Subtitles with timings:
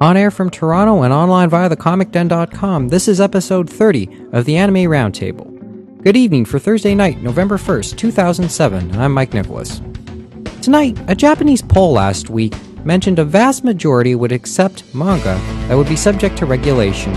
[0.00, 4.90] On air from Toronto and online via thecomicden.com, this is episode 30 of the Anime
[4.90, 6.02] Roundtable.
[6.02, 9.80] Good evening for Thursday night, November 1st, 2007, and I'm Mike Nicholas.
[10.60, 12.54] Tonight, a Japanese poll last week
[12.84, 17.12] mentioned a vast majority would accept manga that would be subject to regulation,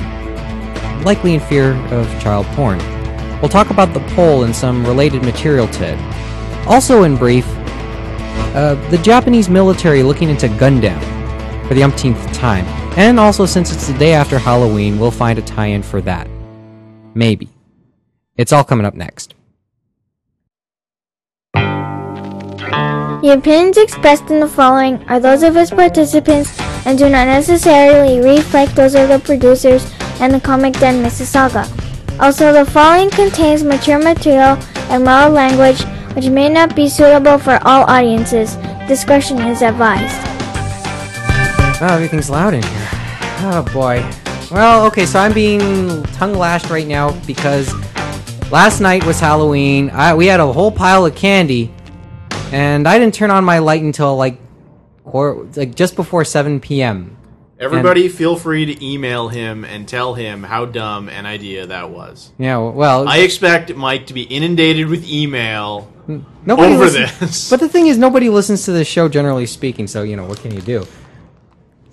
[1.04, 2.78] likely in fear of child porn.
[3.42, 6.68] We'll talk about the poll and some related material to it.
[6.68, 7.48] Also, in brief,
[8.56, 11.17] uh, the Japanese military looking into Gundam
[11.68, 12.66] for the umpteenth time.
[12.98, 16.28] And also, since it's the day after Halloween, we'll find a tie in for that.
[17.14, 17.50] Maybe.
[18.36, 19.34] It's all coming up next.
[23.22, 26.56] The opinions expressed in the following are those of its participants
[26.86, 29.92] and do not necessarily reflect those of the producers
[30.22, 31.66] and the Comic Den Mississauga.
[32.20, 34.58] Also, the following contains mature material
[34.90, 35.84] and mild language
[36.16, 38.56] which may not be suitable for all audiences.
[38.88, 40.27] Discretion is advised.
[41.80, 42.88] Oh, everything's loud in here.
[43.40, 44.04] Oh boy.
[44.52, 47.72] Well, okay, so I'm being tongue lashed right now because
[48.52, 49.92] last night was Halloween.
[49.92, 51.72] I, we had a whole pile of candy,
[52.52, 54.40] and I didn't turn on my light until like,
[55.04, 57.16] quar- like just before 7 p.m.
[57.60, 62.32] Everybody, feel free to email him and tell him how dumb an idea that was.
[62.40, 65.92] Yeah, well, I expect Mike to be inundated with email
[66.44, 67.50] nobody over listens- this.
[67.52, 69.86] But the thing is, nobody listens to this show generally speaking.
[69.86, 70.88] So you know, what can you do?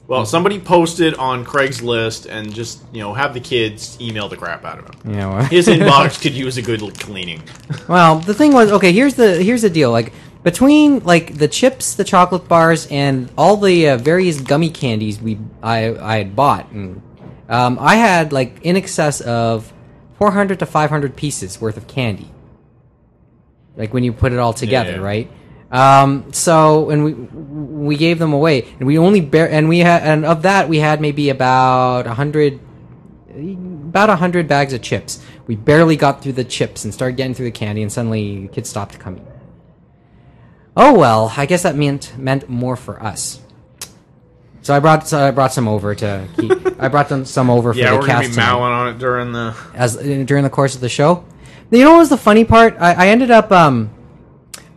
[0.07, 4.65] Well, somebody posted on Craigslist and just you know have the kids email the crap
[4.65, 5.11] out of him.
[5.13, 7.43] You know, His inbox could use a good cleaning.
[7.89, 8.93] Well, the thing was, okay.
[8.93, 9.91] Here's the here's the deal.
[9.91, 15.21] Like between like the chips, the chocolate bars, and all the uh, various gummy candies
[15.21, 17.01] we I I had bought, and
[17.49, 19.73] um, I had like in excess of
[20.19, 22.31] 400 to 500 pieces worth of candy.
[23.77, 24.99] Like when you put it all together, Yeah.
[24.99, 25.31] right?
[25.75, 30.03] Um, so and we we gave them away, and we only bear and we had
[30.05, 32.61] and of that we had maybe about a hundred
[33.37, 35.21] about a hundred bags of chips.
[35.49, 38.69] We barely got through the chips and started getting through the candy, and suddenly kids
[38.71, 39.27] stopped coming.
[40.77, 43.41] Oh well, I guess that meant meant more for us.
[44.63, 46.53] So I brought so I brought some over to keep.
[46.81, 48.99] I brought them some over for Yeah, the we're gonna cast be mowing on it
[48.99, 49.57] during the.
[49.75, 51.25] as during the course of the show.
[51.71, 52.77] You know what was the funny part?
[52.79, 53.91] I, I ended up um,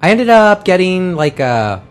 [0.02, 1.84] I ended up getting like a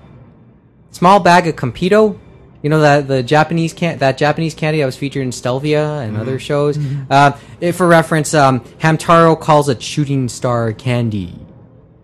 [0.90, 2.18] small bag of Konpeito.
[2.62, 6.16] You know that the Japanese can that Japanese candy that was featured in Stellvia and
[6.16, 6.78] other shows.
[7.08, 11.38] Uh, if for reference, um, Hamtaro calls it shooting star candy.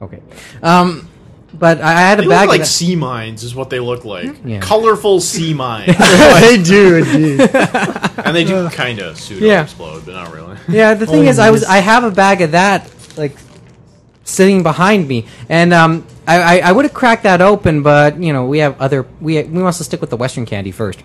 [0.01, 0.21] Okay,
[0.63, 1.09] um,
[1.55, 3.81] but I, I had a They bag look of like sea mines, is what they
[3.81, 4.37] look like.
[4.45, 4.61] Yeah.
[4.61, 5.97] Colorful sea mines,
[6.41, 7.41] they do indeed.
[8.25, 9.63] and they do kind of pseudo Yeah.
[9.63, 10.57] explode, but not really.
[10.69, 11.65] Yeah, the thing Oh, is, I was.
[11.65, 13.37] I have a bag of that like
[14.25, 18.33] sitting behind me, and um, I I, I would have cracked that open, but you
[18.33, 21.01] know we have other we we must stick with the Western candy first.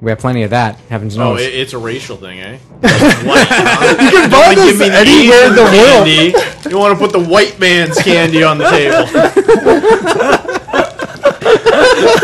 [0.00, 0.76] We have plenty of that.
[0.90, 1.40] Heavens Oh, knows.
[1.42, 2.58] it, it's a racial thing, eh?
[2.58, 4.02] White, huh?
[4.02, 6.06] You can buy this give me the anywhere in the world.
[6.08, 6.34] candy.
[6.70, 9.06] You want to put the white man's candy on the table.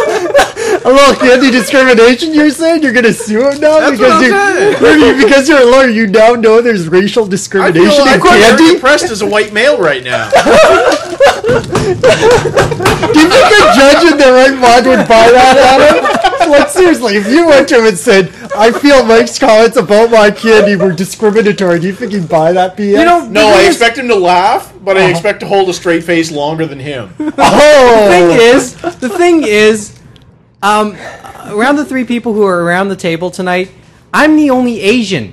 [0.89, 2.33] A little candy discrimination.
[2.33, 5.23] You're saying you're gonna sue him now That's because what I'm you saying.
[5.23, 5.89] because you're a lawyer.
[5.89, 8.75] You now know there's racial I discrimination feel, I'm in very candy.
[8.75, 10.31] depressed as a white male right now.
[11.49, 16.51] Do you think a judge in their right mind would buy that, Adam?
[16.51, 20.31] Like seriously, if you went to him and said, "I feel Mike's comments about my
[20.31, 22.99] candy were discriminatory," do you think he'd buy that BS?
[22.99, 25.11] you know, No, the I expect him to laugh, but I uh-huh.
[25.11, 27.11] expect to hold a straight face longer than him.
[27.21, 29.98] Oh, the thing is, the thing is,
[30.63, 30.97] um,
[31.47, 33.71] around the three people who are around the table tonight,
[34.13, 35.33] I'm the only Asian.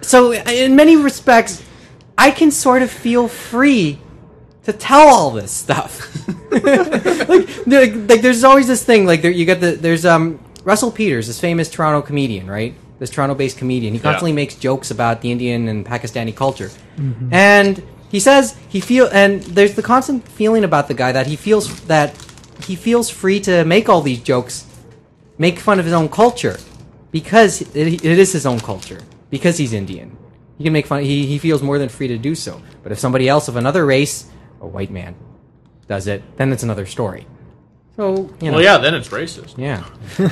[0.00, 1.62] So, in many respects,
[2.16, 3.98] I can sort of feel free
[4.64, 6.26] to tell all this stuff.
[6.50, 9.06] like, there- like, there's always this thing.
[9.06, 12.74] Like, there, you get the there's um Russell Peters, this famous Toronto comedian, right?
[12.98, 13.92] This Toronto-based comedian.
[13.92, 16.70] He constantly makes jokes about the Indian and Pakistani culture,
[17.30, 21.36] and he says he feel and there's the constant feeling about the guy that he
[21.36, 22.14] feels that
[22.64, 24.66] he feels free to make all these jokes,
[25.38, 26.58] make fun of his own culture,
[27.10, 29.00] because it, it is his own culture.
[29.30, 30.16] Because he's Indian,
[30.56, 31.02] he can make fun.
[31.02, 32.62] He he feels more than free to do so.
[32.82, 34.26] But if somebody else of another race,
[34.60, 35.16] a white man,
[35.88, 37.26] does it, then it's another story.
[37.96, 39.56] So you know, Well, yeah, then it's racist.
[39.58, 39.84] yeah.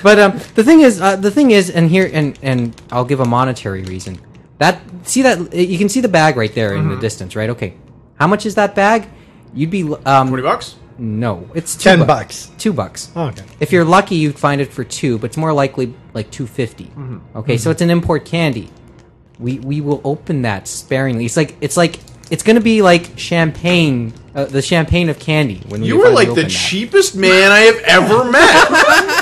[0.03, 3.21] but um, the thing is, uh, the thing is, and here, and and I'll give
[3.21, 4.21] a monetary reason.
[4.59, 7.51] That see that you can see the bag right there in the distance, right?
[7.51, 7.75] Okay,
[8.15, 9.09] how much is that bag?
[9.55, 10.77] You'd be um, Twenty bucks.
[10.99, 12.51] No, it's two ten bu- bucks.
[12.59, 13.11] Two bucks.
[13.17, 13.45] Okay.
[13.61, 16.49] If you're lucky, you'd find it for two, but it's more likely like two
[17.37, 18.69] Okay, so it's an import candy.
[19.39, 21.25] We we will open that sparingly.
[21.25, 21.99] It's like it's like
[22.31, 25.61] it's gonna be like champagne, uh, the champagne of candy.
[25.69, 26.51] When we You were finally like the open that.
[26.51, 28.71] cheapest man I have ever met.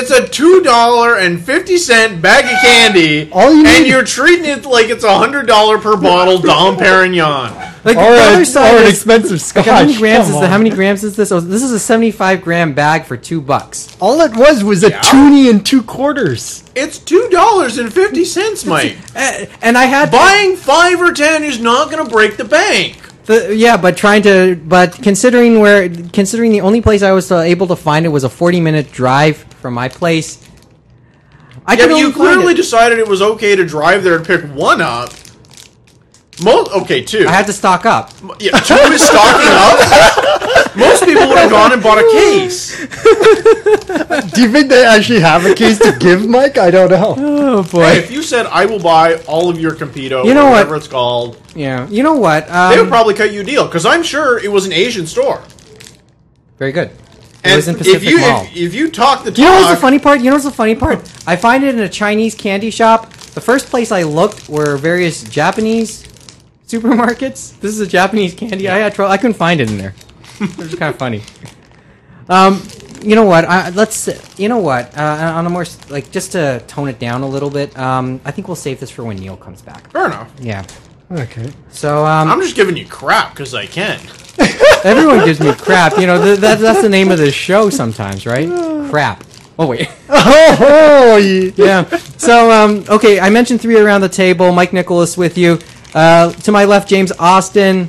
[0.00, 4.44] It's a two dollar and fifty cent bag of candy, All you and you're treating
[4.44, 7.52] it like it's a hundred dollar per bottle Dom Perignon.
[7.84, 9.66] Like Or, the other side or an expensive scotch.
[9.66, 10.44] Like, how many grams is on.
[10.44, 11.32] How many grams is this?
[11.32, 13.96] Oh, this is a seventy-five gram bag for two bucks.
[13.98, 15.00] All it was was a Yeah.
[15.00, 16.62] toonie and two quarters.
[16.76, 18.96] It's two dollars and fifty cents, Mike.
[19.16, 22.98] And I had Buying five or ten is not going to break the bank.
[23.26, 27.40] The, yeah, but trying to, but considering where, considering the only place I was uh,
[27.40, 30.38] able to find it was a forty-minute drive from my place.
[31.66, 32.56] I Yeah, could but you clearly it.
[32.56, 35.10] decided it was okay to drive there and pick one up.
[36.40, 37.26] Most okay, two.
[37.26, 38.12] I had to stock up.
[38.38, 40.76] yeah, two is stocking up.
[40.76, 42.78] Most people would have gone and bought a case.
[44.34, 46.56] Do you think they actually have a case to give, Mike?
[46.56, 47.14] I don't know.
[47.18, 47.84] Oh Hey, boy.
[47.98, 50.52] if you said I will buy all of your Konpeito, You know or what?
[50.52, 51.88] whatever it's called, Yeah.
[51.88, 52.46] You know what?
[52.46, 55.08] they would Um, probably cut you a deal because I'm sure it was an Asian
[55.08, 55.42] store.
[56.58, 56.90] very good.
[57.44, 58.42] It was in if Pacific you Mall.
[58.44, 60.18] if, if you talk the talk, You know what's the funny part?
[60.20, 60.98] You know what's the funny part?
[61.26, 63.10] I find it in a Chinese candy shop.
[63.12, 66.02] The first place I looked were various Japanese
[66.66, 67.58] supermarkets.
[67.60, 68.68] This is a Japanese candy.
[68.68, 69.12] I had trouble.
[69.12, 69.94] I couldn't find it in there.
[70.40, 71.22] it was kind of funny.
[72.28, 72.62] Um,
[73.02, 73.44] you know what?
[73.44, 74.08] I, let's.
[74.38, 74.96] You know what?
[74.98, 77.76] Uh, on a more like just to tone it down a little bit.
[77.78, 79.90] Um, I think we'll save this for when Neil comes back.
[79.92, 80.30] Fair enough.
[80.40, 80.66] Yeah.
[81.10, 81.50] Okay.
[81.70, 84.00] So um, I'm just giving you crap because I can.
[84.84, 85.98] everyone gives me crap.
[85.98, 88.48] You know th- that, that's the name of this show sometimes, right?
[88.90, 89.24] Crap.
[89.58, 89.88] Oh wait.
[90.30, 91.84] Oh, yeah.
[92.18, 94.52] So, um, okay, I mentioned three around the table.
[94.52, 95.58] Mike Nicholas with you.
[95.94, 97.88] Uh, to my left, James Austin,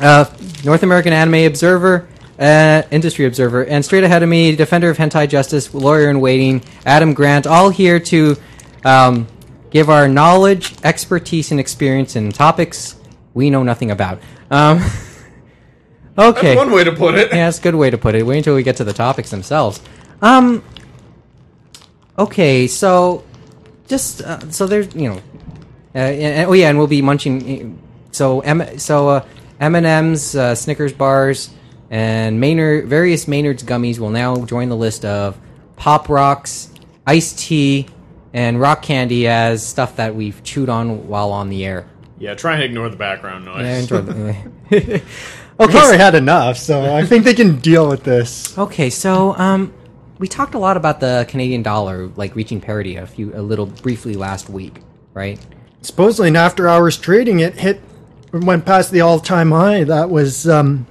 [0.00, 0.24] uh,
[0.64, 2.08] North American Anime Observer,
[2.38, 6.62] uh, Industry Observer, and straight ahead of me, Defender of Hentai Justice, Lawyer in Waiting,
[6.86, 8.36] Adam Grant, all here to
[8.84, 9.26] um,
[9.70, 12.96] give our knowledge, expertise, and experience in topics
[13.34, 14.20] we know nothing about.
[14.50, 14.78] Um,
[16.18, 16.54] okay.
[16.54, 17.28] That's one way to put it.
[17.28, 18.24] Yeah, that's a good way to put it.
[18.24, 19.80] Wait until we get to the topics themselves.
[20.20, 20.64] Um.
[22.18, 23.24] Okay, so
[23.86, 25.20] just uh, so there's you know,
[25.94, 27.80] uh, and, oh yeah, and we'll be munching.
[28.12, 29.26] So M, so uh,
[29.60, 31.50] M and M's, uh, Snickers bars,
[31.90, 35.38] and Maynard various Maynard's gummies will now join the list of
[35.76, 36.70] Pop Rocks,
[37.06, 37.86] iced tea,
[38.32, 41.88] and rock candy as stuff that we've chewed on while on the air.
[42.18, 43.90] Yeah, try and ignore the background noise.
[43.90, 45.00] Yeah,
[45.58, 48.56] enjoy the- We've okay, already had enough, so I think they can deal with this.
[48.58, 49.72] Okay, so um,
[50.18, 53.66] we talked a lot about the Canadian dollar, like reaching parity a few, a little
[53.66, 54.80] briefly last week,
[55.14, 55.38] right?
[55.82, 57.80] Supposedly, in after hours trading, it hit,
[58.32, 59.84] went past the all time high.
[59.84, 60.86] That was um,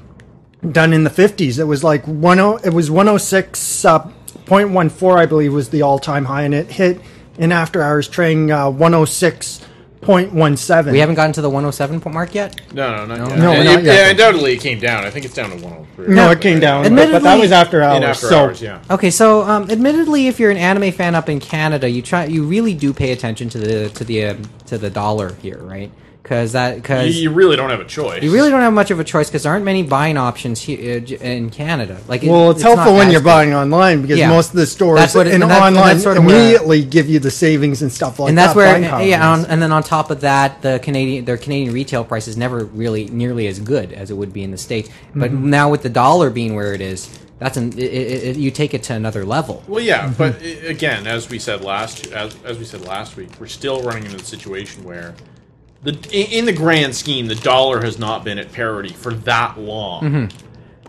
[0.72, 1.60] done in the 50s.
[1.60, 2.16] It was like 10,
[2.64, 4.00] it was 106, uh,
[4.46, 7.02] 0.14, I believe, was the all time high, and it hit
[7.38, 8.70] in after hours trading uh,
[10.08, 10.92] 106.17.
[10.92, 12.60] We haven't gotten to the 107 point mark yet.
[12.74, 13.38] No, no, not yet.
[13.40, 13.84] No, not it- yet.
[13.84, 15.04] Yeah, undoubtedly it came down.
[15.06, 16.16] I think it's down to 103.
[16.16, 17.98] No, it came down, but, but that Admittedly- was after hours.
[17.98, 18.82] In after so hours, yeah.
[18.90, 22.44] Okay, so um, admittedly, if you're an anime fan up in Canada, you try, you
[22.46, 25.92] really do pay attention to the to the um, to the dollar here, right?
[26.28, 28.22] Because that You, because you really don't have a choice.
[28.22, 30.98] you really don't have much of a choice because there aren't many buying options here
[31.22, 32.02] in Canada.
[32.10, 33.26] Like, it- Well, it's, not helpful when you're good.
[33.28, 34.28] buying online because Yeah.
[34.28, 36.26] most of the stores That's what it- and and that- and online that's sort of
[36.26, 38.48] where- immediately give you the savings and stuff like and that.
[38.48, 41.74] that's where buying yeah, on, and then on top of that, the Canadian their Canadian
[41.74, 44.90] retail price is never really nearly as good as it would be in the states.
[45.16, 45.50] But Mm-hmm.
[45.50, 47.08] now with the dollar being where it is,
[47.40, 49.64] that's an it, it, it, you take it to another level.
[49.68, 53.48] Well, yeah, but again, as we said last as, as we said last week, we're
[53.48, 55.14] still running into the situation where
[55.84, 59.60] the in, in the grand scheme, the dollar has not been at parity for that
[59.60, 60.06] long.
[60.06, 60.34] And,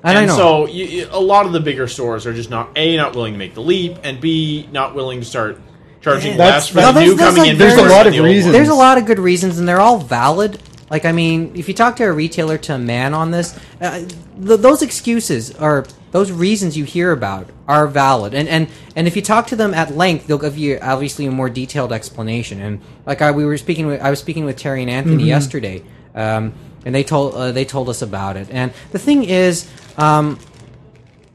[0.04, 0.36] I And know.
[0.36, 3.32] so you, you- a lot of the bigger stores are just not a not willing
[3.34, 5.60] to make the leap, and b not willing to start
[6.00, 7.58] charging That's- less for No, the there's- new there's coming like in.
[7.58, 8.30] there's a lot of old one.
[8.30, 8.52] reasons.
[8.52, 10.60] There's a lot of good reasons, and they're all valid.
[10.90, 13.98] Like, I mean, if you talk to a retailer to a man on this, uh,
[13.98, 18.34] th- those excuses or those reasons you hear about are valid.
[18.34, 21.30] And, and and if you talk to them at length, they'll give you obviously a
[21.30, 22.60] more detailed explanation.
[22.60, 25.82] And like I, we were speaking, with, I was speaking with Terry and Anthony yesterday,
[26.14, 28.48] um, and they told uh, they told us about it.
[28.50, 30.38] And the thing is, um,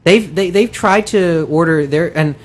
[0.04, 2.36] they've they, they've tried to order their and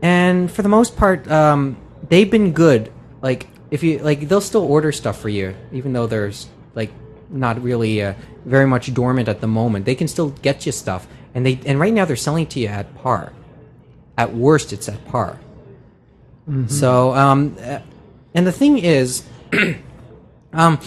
[0.00, 1.76] and for the most part um,
[2.08, 6.06] they've been good like if you like they'll still order stuff for you even though
[6.06, 6.90] there's like
[7.28, 11.06] not really uh, very much dormant at the moment they can still get you stuff
[11.34, 13.32] and they and right now they're selling to you at par.
[14.16, 15.38] At worst it's at par.
[16.68, 17.80] So um uh,
[18.34, 19.24] and the thing is
[20.52, 20.78] um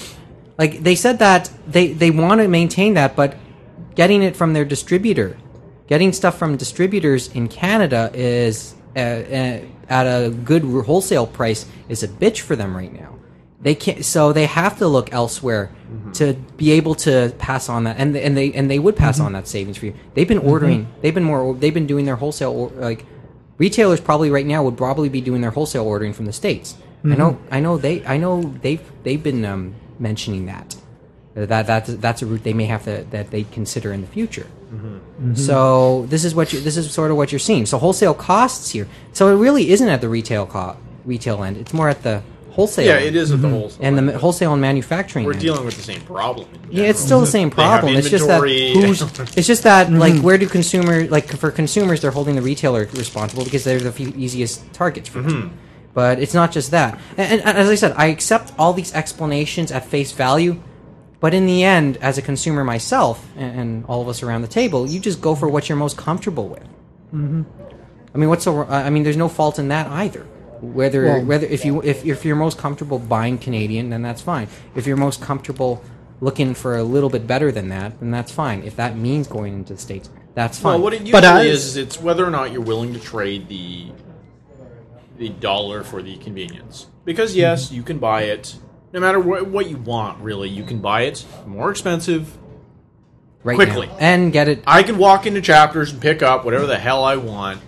[0.57, 3.35] like they said that they they want to maintain that but
[3.95, 5.37] getting it from their distributor
[5.87, 9.59] getting stuff from distributors in canada is uh, uh,
[9.89, 13.12] at a good wholesale price is a bitch for them right now
[13.63, 16.11] they can't so they have to look elsewhere mm-hmm.
[16.11, 19.27] to be able to pass on that and and they and they would pass mm-hmm.
[19.27, 21.01] on that savings for you they've been ordering mm-hmm.
[21.01, 23.05] they've been more they've been doing their wholesale or, like
[23.57, 26.75] retailers probably right now would probably be doing their wholesale ordering from the states.
[27.05, 30.75] I know, I know they, I know they've they've been um, mentioning that
[31.35, 34.47] that that's that's a route they may have to that they consider in the future.
[35.35, 37.65] So this is what you this is sort of what you're seeing.
[37.65, 38.87] So wholesale costs here.
[39.11, 41.57] So it really isn't at the retail co- retail end.
[41.57, 42.23] It's more at the
[42.53, 42.85] wholesale.
[42.85, 43.05] Yeah, end.
[43.07, 43.57] it is at the mm-hmm.
[43.57, 43.85] wholesale.
[43.85, 44.21] And the end.
[44.21, 45.25] wholesale and manufacturing.
[45.25, 45.41] We're end.
[45.41, 46.47] dealing with the same problem.
[46.69, 47.95] Yeah, it's still the same problem.
[47.95, 49.01] It's just that who's,
[49.37, 50.23] it's just that like mm-hmm.
[50.23, 54.13] where do consumers like for consumers they're holding the retailer responsible because they're the few
[54.15, 55.49] easiest targets for them.
[55.49, 55.57] Mm-hmm.
[55.93, 56.99] But it's not just that.
[57.17, 60.61] And, and as I said, I accept all these explanations at face value.
[61.19, 64.47] But in the end, as a consumer myself, and, and all of us around the
[64.47, 66.67] table, you just go for what you're most comfortable with.
[68.13, 68.63] I mean, what's so?
[68.63, 70.25] I mean, there's no fault in that either.
[70.63, 74.47] Whether Well- whether if you if, if you're most comfortable buying Canadian, then that's fine.
[74.75, 75.83] If you're most comfortable
[76.21, 78.63] looking for a little bit better than that, then that's fine.
[78.63, 80.75] If that means going into the states, that's fine.
[80.75, 82.99] Well, what it usually But I- is is it's whether or not you're willing to
[82.99, 83.87] trade the
[85.17, 86.87] the dollar for the convenience.
[87.03, 87.39] Because mm-hmm.
[87.41, 88.55] yes, you can buy it
[88.93, 90.21] no matter what, what you want.
[90.21, 92.37] Really, you can buy it more expensive.
[93.43, 93.87] right quickly.
[93.87, 93.97] now.
[93.99, 94.63] and get it.
[94.65, 97.59] I can walk into Chapters and pick up whatever the hell I want,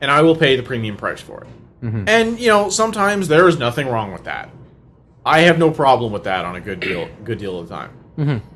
[0.00, 1.48] and I will pay the premium price for it.
[1.82, 2.04] Mm-hmm.
[2.08, 4.50] And you know, sometimes there is nothing wrong with that.
[5.24, 7.90] I have no problem with that on a good deal, good deal of the time.
[8.18, 8.46] Mm-hmm.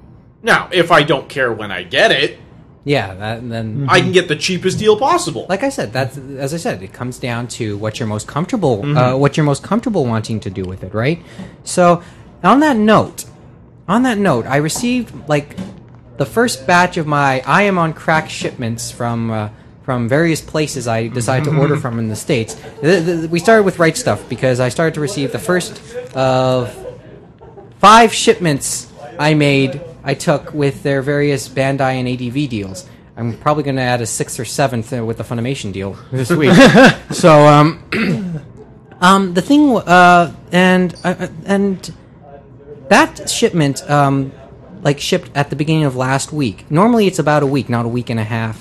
[0.43, 2.39] Now, if I don't care when I get it,
[2.85, 5.47] Yeah, that, then I can get the cheapest deal possible.
[5.49, 8.85] like I said, that's as I said, it comes down to what you're most comfortable,
[8.97, 11.23] uh, what you're most comfortable wanting to do with it, right?
[11.65, 12.03] So,
[12.43, 13.25] on that note,
[13.89, 15.57] on that note, I received like
[16.19, 19.49] the first batch of my I am on crack shipments from uh,
[19.85, 22.55] from various places I decided to order from in the states.
[22.81, 25.81] The- the- we started with right stuff because I started to receive the first
[26.15, 26.75] of
[27.81, 28.89] five shipments
[29.19, 32.87] I made, I took with their various Bandai and ADV deals.
[33.17, 36.31] I'm probably going to add a sixth or seventh uh, with the Funimation deal this
[36.31, 36.53] week.
[37.13, 37.85] so, um,
[39.01, 41.95] um, the thing, uh, and uh, uh, and
[42.89, 44.33] that shipment, um,
[44.83, 46.69] like shipped at the beginning of last week.
[46.71, 48.61] Normally, it's about a week, not a week and a half.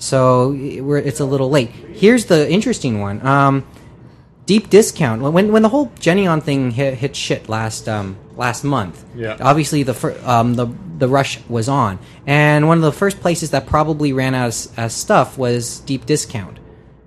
[0.00, 1.68] So we're, it's a little late.
[1.68, 3.24] Here's the interesting one.
[3.24, 3.66] Um,
[4.46, 9.04] deep discount when when the whole Geneon thing hit, hit shit last um last month.
[9.14, 9.36] Yeah.
[9.40, 10.66] Obviously the fir- um the
[10.98, 14.78] the rush was on, and one of the first places that probably ran out of
[14.78, 16.58] uh, stuff was Deep Discount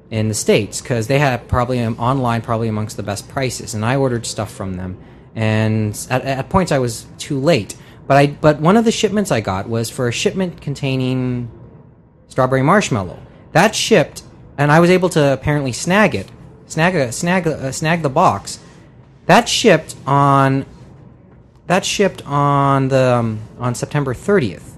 [0.09, 3.83] in the states because they had probably um, online probably amongst the best prices, and
[3.83, 4.97] I ordered stuff from them,
[5.35, 7.75] and at, at points I was too late.
[8.07, 11.51] But I but one of the shipments I got was for a shipment containing
[12.33, 13.19] strawberry marshmallow.
[13.51, 14.23] That shipped,
[14.57, 16.27] and I was able to apparently snag it,
[16.65, 18.59] snag a, snag a, uh, snag the box.
[19.27, 20.65] That shipped on.
[21.67, 24.75] That shipped on the um, on September thirtieth.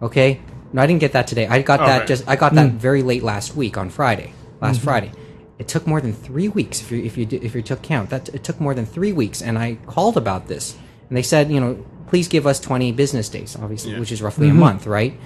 [0.00, 0.40] Okay,
[0.72, 1.46] no, I didn't get that today.
[1.48, 2.06] I got that Okay.
[2.06, 4.32] just I got that very late last week on Friday.
[4.60, 5.10] Last Friday,
[5.58, 8.10] it took more than three weeks if you if you if you took count.
[8.10, 10.76] That it took more than three weeks, and I called about this,
[11.08, 14.00] and they said, you know, please give us twenty business days, obviously, Yeah.
[14.00, 15.18] which is roughly a month, right?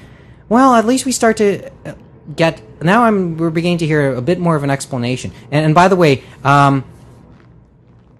[0.50, 1.70] Well, at least we start to
[2.36, 3.04] get now.
[3.04, 5.30] I'm we're beginning to hear a bit more of an explanation.
[5.52, 6.84] And, and by the way, um,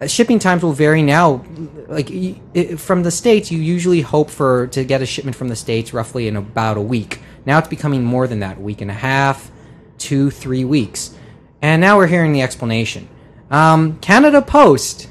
[0.07, 1.45] shipping times will vary now.
[1.89, 5.49] Like y- i- from the states, you usually hope for to get a shipment from
[5.49, 7.19] the states roughly in about a week.
[7.47, 9.51] Now it's becoming more than that, a week and a half,
[9.99, 11.15] two, three weeks.
[11.61, 13.09] And now we're hearing the explanation.
[13.51, 15.09] Um, Canada Post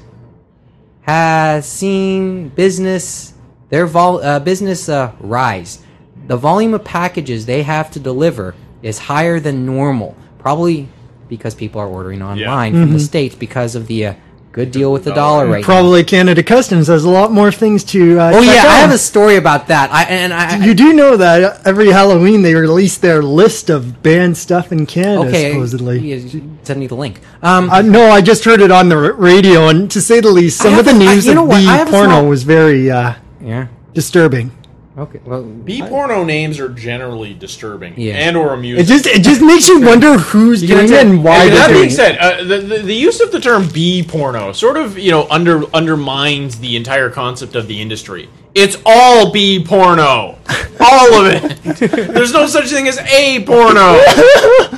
[1.02, 3.34] has seen business
[3.68, 5.84] their vol- uh, business uh, rise.
[6.30, 10.86] The volume of packages they have to deliver is higher than normal, probably
[11.28, 14.14] because people are ordering online from the states because of the uh,
[14.52, 15.64] good deal with the dollar right now.
[15.66, 18.20] Probably Canada Customs has a lot more things to.
[18.20, 18.80] Uh, Oh check yeah, I out.
[18.82, 19.90] have a story about that.
[19.92, 24.36] I and I, You do know that every Halloween they release their list of banned
[24.36, 25.50] stuff in Canada, okay.
[25.50, 25.98] supposedly.
[25.98, 27.18] yeah, send me the link.
[27.42, 30.58] Um, Uh, no, I just heard it on the radio, and to say the least,
[30.58, 32.26] some of the have a- I- news you know of what, the have porno small-
[32.28, 33.66] was very uh, yeah.
[33.94, 34.52] disturbing.
[35.00, 35.18] Okay.
[35.24, 38.14] Well, B porno names are generally disturbing Yeah.
[38.16, 38.84] and or amusing.
[38.84, 41.68] It just it just makes you wonder who's You're doing it and why And that
[41.68, 41.94] doing being it.
[41.94, 45.26] said, uh, the, the the use of the term B porno sort of you know
[45.30, 48.28] under undermines the entire concept of the industry.
[48.54, 50.36] It's all B porno,
[50.80, 51.78] all of it.
[52.12, 54.02] There's no such thing as A porno,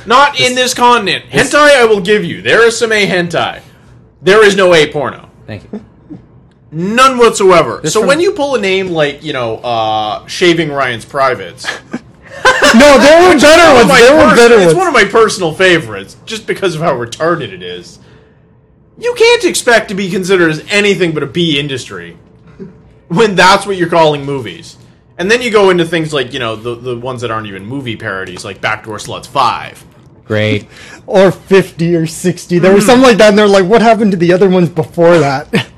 [0.05, 1.25] not in this continent.
[1.25, 2.41] Hentai, I will give you.
[2.41, 3.61] There is some A hentai.
[4.21, 5.29] There is no A porno.
[5.47, 5.83] thank you.
[6.73, 7.79] None whatsoever.
[7.83, 11.65] This so from- when you pull a name like you know, uh, shaving Ryan's privates,
[12.75, 13.81] No, there were better one ones.
[13.83, 16.81] of my There were pers- better it's one of my personal favorites, just because of
[16.81, 17.99] how retarded it is.
[18.97, 22.17] You can't expect to be considered as anything but a B industry
[23.07, 24.77] when that's what you're calling movies.
[25.17, 27.65] And then you go into things like, you know, the, the ones that aren't even
[27.65, 29.85] movie parodies, like Backdoor Sluts 5.
[30.25, 30.67] Great.
[31.05, 32.57] or 50 or 60.
[32.59, 35.19] There was something like that, and they're like, what happened to the other ones before
[35.19, 35.47] that?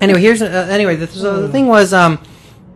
[0.00, 0.96] anyway, here's uh, anyway.
[0.96, 2.18] The, so the thing was, um,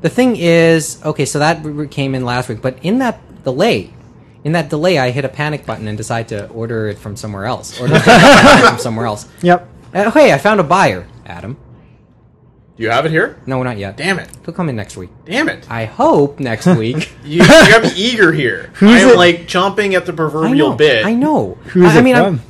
[0.00, 1.24] the thing is, okay.
[1.24, 3.92] So that r- r- came in last week, but in that delay,
[4.44, 7.46] in that delay, I hit a panic button and decided to order it from somewhere
[7.46, 9.26] else, or from somewhere else.
[9.42, 9.68] yep.
[9.94, 11.56] Uh, hey, I found a buyer, Adam.
[12.76, 13.40] Do you have it here?
[13.44, 13.96] No, not yet.
[13.96, 14.28] Damn it!
[14.44, 15.10] He'll come in next week.
[15.24, 15.68] Damn it!
[15.68, 17.10] I hope next week.
[17.24, 18.70] You, you got me eager here.
[18.80, 19.16] I am it?
[19.16, 20.76] like chomping at the I proverbial know.
[20.76, 21.54] bit I know.
[21.72, 22.24] Who is I, I it mean, from?
[22.24, 22.40] I'm,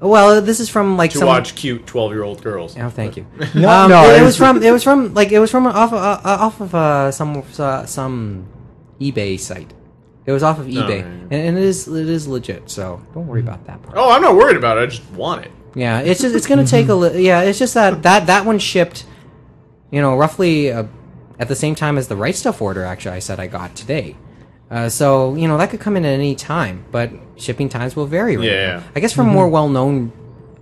[0.00, 2.76] well, this is from like to some, watch cute twelve-year-old girls.
[2.78, 3.26] Oh, thank you.
[3.54, 5.92] No, um, no, it, it was from it was from like it was from off
[5.92, 8.46] of, uh, uh, off of uh, some uh, some
[9.00, 9.72] eBay site.
[10.26, 11.04] It was off of eBay, yeah, yeah.
[11.04, 12.70] and, and it is it is legit.
[12.70, 13.96] So don't worry about that part.
[13.98, 14.82] Oh, I'm not worried about it.
[14.82, 15.52] I just want it.
[15.74, 17.42] Yeah, it's just it's gonna take a li- yeah.
[17.42, 19.04] It's just that that that one shipped,
[19.90, 20.84] you know, roughly uh,
[21.38, 22.84] at the same time as the right stuff order.
[22.84, 24.16] Actually, I said I got today.
[24.70, 28.06] Uh, so you know that could come in at any time, but shipping times will
[28.06, 28.36] vary.
[28.36, 28.82] Right Yeah, yeah.
[28.94, 30.12] I guess for more well-known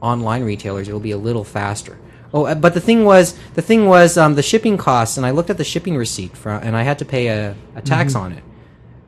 [0.00, 1.98] online retailers, it'll be a little faster.
[2.32, 5.30] Oh, uh, but the thing was, the thing was um, the shipping costs, and I
[5.30, 8.32] looked at the shipping receipt, for, and I had to pay a, a tax on
[8.32, 8.44] it,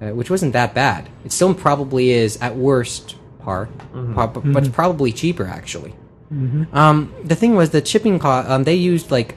[0.01, 1.09] uh, which wasn't that bad.
[1.25, 3.69] It still probably is at worst par,
[4.15, 5.95] par- but it's probably cheaper actually.
[6.73, 8.49] Um, the thing was the shipping cost.
[8.49, 9.35] Um, they used like,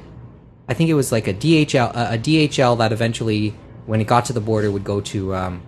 [0.68, 3.54] I think it was like a DHL, a DHL that eventually,
[3.86, 5.62] when it got to the border, would go to um,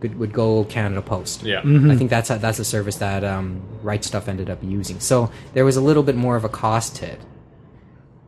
[0.00, 1.42] would, would go Canada Post.
[1.42, 1.60] Yeah.
[1.60, 5.00] I think that's a, that's a service that um, Right Stuff ended up using.
[5.00, 7.20] So there was a little bit more of a cost hit.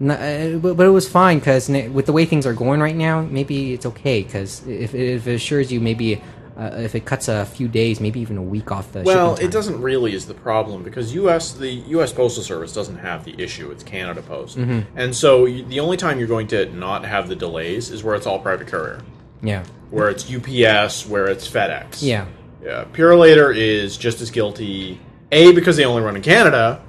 [0.00, 2.96] N- uh, but, but it was fine because with the way things are going right
[2.96, 6.20] now, maybe it's okay because if, if it assures you maybe
[6.56, 9.50] uh, if it cuts a few days, maybe even a week off the Well, it
[9.50, 11.52] doesn't really is the problem because U.S.
[11.52, 12.12] the U.S.
[12.12, 13.70] Postal Service doesn't have the issue.
[13.70, 14.98] It's Canada Post, Mm-hmm.
[14.98, 18.14] and so you, the only time you're going to not have the delays is where
[18.14, 19.00] it's all private courier,
[19.42, 22.02] Yeah, where it's UPS, where it's FedEx.
[22.02, 22.26] yeah,
[22.62, 25.00] Yeah, Purolator is just as guilty.
[25.32, 26.82] A because they only run in Canada.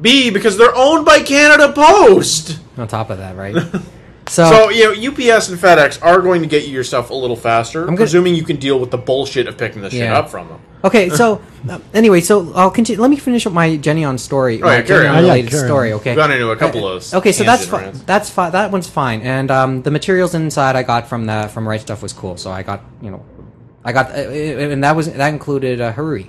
[0.00, 2.58] B because they're owned by Canada Post.
[2.76, 3.56] on top of that, right?
[4.28, 7.84] So you know UPS and FedEx are going to get you yourself a little faster,
[7.84, 10.60] gonna- presuming you can deal with the bullshit of picking the shit up from them.
[10.84, 13.00] Okay, so uh, anyway, so I'll continue.
[13.02, 14.62] Let me finish up my Geneon story.
[14.62, 15.16] Oh, my yeah, carry Jenny on.
[15.16, 15.66] on Yeah, related carry on.
[15.68, 15.92] story.
[15.94, 17.14] Okay, We've gone into a couple of those.
[17.14, 18.06] Okay, so that's tangent fine.
[18.06, 18.52] That's fine.
[18.52, 19.22] That one's fine.
[19.22, 22.36] And um, the materials inside I got from the from Right Stuff was cool.
[22.36, 23.24] So I got you know,
[23.84, 26.28] I got uh, uh, and that was that included uh, Haruhi,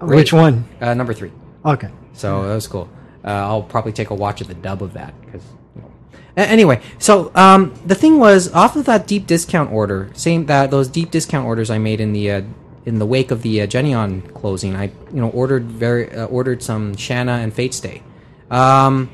[0.00, 0.64] Which one?
[0.80, 1.30] uh, number three.
[1.64, 1.90] Okay.
[2.14, 2.88] So that was cool.
[3.24, 5.44] Uh, I'll probably take a watch of the dub of that because.
[5.76, 5.88] You know.
[6.14, 10.70] A- anyway, so um, the thing was off of that deep discount order, same that
[10.70, 12.42] those deep discount orders I made in the uh,
[12.84, 16.62] in the wake of the uh, Geneon closing, I you know ordered very uh, ordered
[16.62, 18.02] some Shana and Fate Stay.
[18.50, 19.10] Um,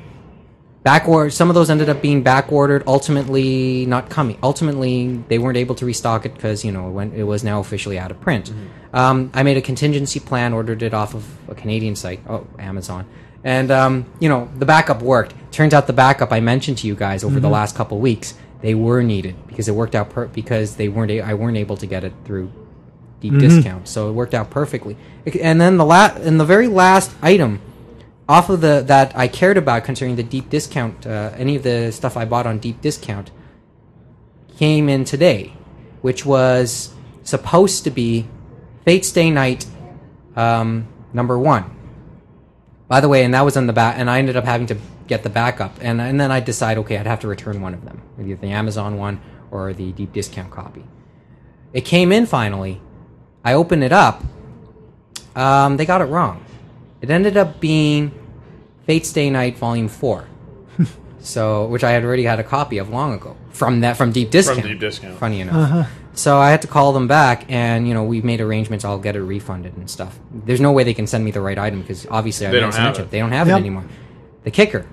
[0.82, 2.82] back order, some of those ended up being back ordered.
[2.86, 4.38] Ultimately, not coming.
[4.42, 7.98] Ultimately, they weren't able to restock it because you know when it was now officially
[7.98, 8.52] out of print.
[8.92, 13.06] Um, I made a contingency plan, ordered it off of a Canadian site, oh Amazon,
[13.44, 15.34] and um, you know the backup worked.
[15.52, 18.74] Turns out the backup I mentioned to you guys over the last couple weeks they
[18.74, 21.86] were needed because it worked out per- because they weren't a- I weren't able to
[21.86, 22.50] get it through
[23.20, 24.96] deep discount, so it worked out perfectly.
[25.40, 27.60] And then the la- and the very last item
[28.28, 31.90] off of the that I cared about concerning the deep discount, uh, any of the
[31.92, 33.30] stuff I bought on deep discount
[34.58, 35.52] came in today,
[36.02, 38.26] which was supposed to be
[38.84, 39.66] Fate Stay Night
[40.36, 41.64] um, number one.
[42.88, 44.76] By the way, and that was on the back, and I ended up having to
[45.06, 47.84] get the backup, and and then I decide, okay, I'd have to return one of
[47.84, 49.20] them, either the Amazon one
[49.50, 50.84] or the deep discount copy.
[51.72, 52.80] It came in finally.
[53.44, 54.24] I opened it up.
[55.36, 56.44] Um, they got it wrong.
[57.00, 58.12] It ended up being
[58.86, 60.26] Fate Stay Night Volume Four.
[61.20, 64.30] so, which I had already had a copy of long ago from that from Deep
[64.30, 64.60] Discount.
[64.60, 65.18] From Deep Discount.
[65.18, 65.90] Funny enough.
[66.18, 68.84] So I had to call them back, and you know we made arrangements.
[68.84, 70.18] I'll get it refunded and stuff.
[70.32, 72.74] There's no way they can send me the right item because obviously I They don't
[72.74, 73.02] have it.
[73.02, 73.10] it.
[73.12, 73.56] They don't have Yep.
[73.56, 73.84] it anymore.
[74.42, 74.84] The kicker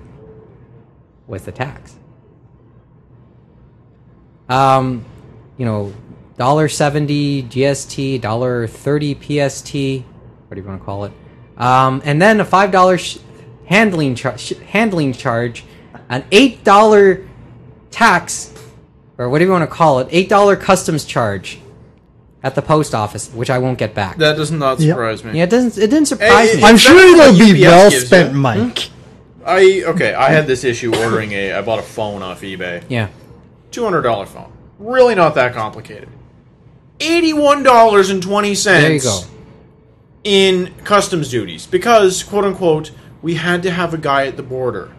[1.26, 1.96] was the tax.
[4.48, 5.04] Um,
[5.58, 5.92] you know,
[6.38, 10.04] dollar seventy GST, dollar thirty PST,
[10.46, 11.12] what do you want to call it?
[11.58, 13.18] Um, and then a five dollar sh-
[13.64, 15.64] handling char- sh- handling charge,
[16.08, 17.26] an eight dollar
[17.90, 18.52] tax,
[19.18, 20.08] or what do you want to call it?
[20.10, 21.58] Eight dollar customs charge
[22.42, 24.18] at the post office, which I won't get back.
[24.18, 24.90] That does not Yep.
[24.94, 25.36] surprise me.
[25.38, 25.76] yeah, it doesn't.
[25.82, 26.62] It didn't surprise Hey, me.
[26.64, 28.38] I'm sure it'll what be UPS well gives spent, you?
[28.38, 28.78] Mike.
[28.78, 28.92] Hmm?
[29.46, 30.12] I okay.
[30.14, 31.52] I had this issue ordering a.
[31.54, 32.82] I bought a phone off eBay.
[32.88, 33.08] yeah.
[33.70, 34.50] Two hundred dollar phone.
[34.78, 36.08] Really not that complicated.
[37.00, 38.82] Eighty one dollars and twenty cents.
[38.82, 39.20] There you go.
[40.24, 42.90] In customs duties because quote unquote
[43.22, 44.92] we had to have a guy at the border.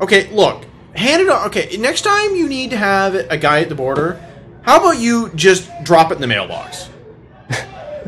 [0.00, 0.64] Okay, look.
[0.96, 1.46] Hand it on.
[1.48, 4.20] Okay, next time you need to have a guy at the border,
[4.62, 6.88] how about you just drop it in the mailbox?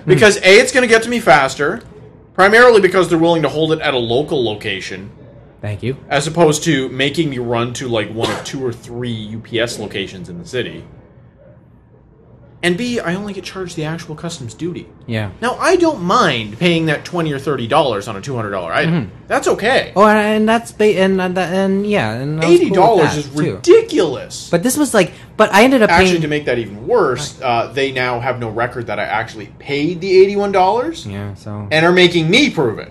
[0.06, 0.10] Hmm.
[0.10, 1.82] because a it's going to get to me faster,
[2.34, 5.10] primarily because they're willing to hold it at a local location
[5.60, 5.96] Thank you.
[6.08, 10.28] as opposed to making me run to like one of two or three UPS locations
[10.28, 10.84] in the city.
[12.62, 14.88] And B, I only get charged the actual customs duty.
[15.06, 15.30] Yeah.
[15.42, 18.72] Now I don't mind paying that twenty or thirty dollars on a two hundred dollar
[18.72, 19.12] item.
[19.28, 19.92] That's okay.
[19.94, 23.34] Oh, and, and that's ba- and and, and yeah, and Eighty cool dollars that, is
[23.34, 23.56] too.
[23.56, 24.48] ridiculous.
[24.50, 26.22] But this was like, but I ended up actually, paying.
[26.22, 30.00] to make that even worse, uh, they now have no record that I actually paid
[30.00, 31.34] the eighty-one dollars, yeah.
[31.34, 31.68] So.
[31.70, 32.90] and are making me prove it.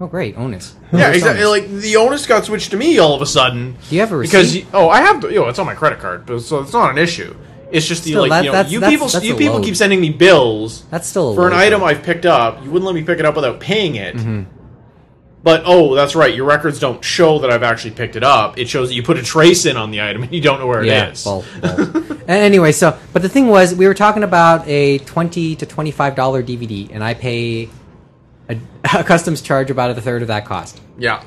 [0.00, 0.74] oh, great, onus.
[0.92, 1.44] Yeah, exactly.
[1.44, 3.76] Like the onus got switched to me all of a sudden.
[3.90, 4.60] Do you have a Because receipt?
[4.64, 5.22] you, oh, I have.
[5.24, 7.36] You know, it's on my credit card, but so it's not an issue.
[7.70, 9.56] It's just the Still, like that- you know, that's- you that's- people that's you people
[9.56, 9.64] load.
[9.64, 11.86] keep sending me bills That's still a for an load, item though.
[11.86, 12.62] I've picked up.
[12.64, 14.16] You wouldn't let me pick it up without paying it.
[14.16, 14.42] Mm-hmm.
[15.42, 16.34] But oh, that's right.
[16.34, 18.58] Your records don't show that I've actually picked it up.
[18.58, 20.66] It shows that you put a trace in on the item and you don't know
[20.66, 21.06] where yeah.
[21.08, 21.24] it is.
[21.24, 21.78] Well, well.
[21.82, 26.16] And anyway, so but the thing was, we were talking about a twenty to twenty-five
[26.16, 27.68] dollar DVD, and I pay
[28.48, 28.58] a,
[28.98, 30.80] a customs charge about a third of that cost.
[30.98, 31.22] Yeah.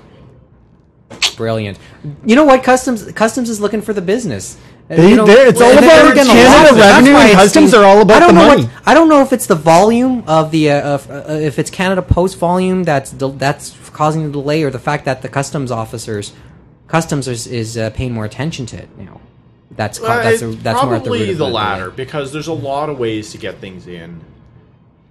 [1.37, 1.77] Brilliant.
[2.25, 2.63] You know what?
[2.63, 4.57] Customs customs is looking for the business.
[4.97, 6.79] They- you know, it's and all about getting Canada lot of it.
[6.79, 8.63] That's revenue and customs seems- are all about I don't the know money.
[8.63, 11.69] What, I don't know if it's the volume of the uh, of, uh, if it's
[11.71, 15.71] Canada Post volume that's del- that's causing the delay, or the fact that the customs
[15.71, 16.33] officers
[16.87, 19.21] customs is, is uh, paying more attention to it now.
[19.77, 21.53] That's ca- Uh, that's a, it's that's more at the root probably of the delay.
[21.53, 24.19] latter because there's a lot of ways to get things in.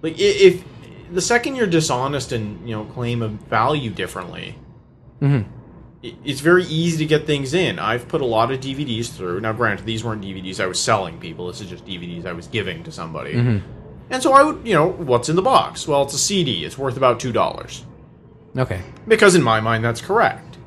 [0.03, 0.63] Like i- if
[1.11, 4.55] the second you're dishonest and you know claim a value differently,
[5.21, 5.45] Mhm.
[6.03, 7.77] It's very easy to get things in.
[7.79, 9.41] I've put a lot of DVDs through.
[9.41, 11.47] Now, granted, these weren't DVDs I was selling people.
[11.47, 13.33] This is just DVDs I was giving to somebody.
[13.33, 13.67] Mm-hmm.
[14.09, 15.87] And so I would, you know, what's in the box?
[15.87, 16.65] Well, it's a CD.
[16.65, 17.85] It's worth about two dollars
[18.57, 18.81] Okay.
[19.07, 20.57] because in my mind that's correct.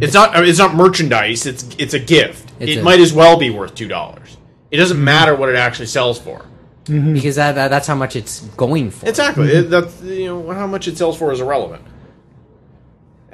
[0.00, 0.46] It's not.
[0.48, 1.46] It's not merchandise.
[1.46, 2.52] It's it's a gift.
[2.58, 4.36] It's it a- might as well be worth two dollars.
[4.70, 6.44] It doesn't matter what it actually sells for.
[6.84, 9.08] Because that, that that's how much it's going for.
[9.08, 9.48] Exactly.
[9.48, 11.82] It, that's you know how much it sells for is irrelevant,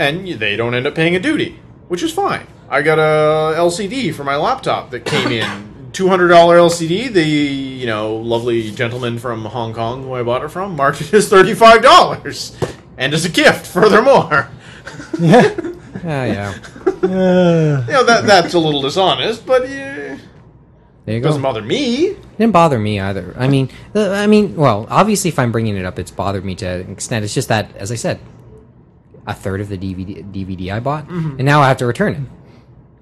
[0.02, 2.46] and they don't end up paying a duty, which is fine.
[2.68, 5.70] I got a LCD for my laptop that came in.
[5.92, 7.12] Two hundred dollar LCD.
[7.12, 11.12] The you know lovely gentleman from Hong Kong who I bought it from marked it
[11.12, 12.56] as thirty five dollars,
[12.96, 13.66] and as a gift.
[13.66, 14.48] Furthermore,
[15.20, 15.44] Yeah,
[16.02, 16.54] yeah.
[17.02, 20.16] Uh, you know that that's a little dishonest, but yeah,
[21.04, 21.28] There you it go.
[21.28, 22.06] doesn't bother me.
[22.06, 23.34] It didn't bother me either.
[23.36, 26.66] I mean, I mean, well, obviously, if I'm bringing it up, it's bothered me to
[26.66, 27.24] an extent.
[27.24, 28.20] It's just that, as I said,
[29.26, 32.20] a third of the DVD DVD I bought, and now I have to return it.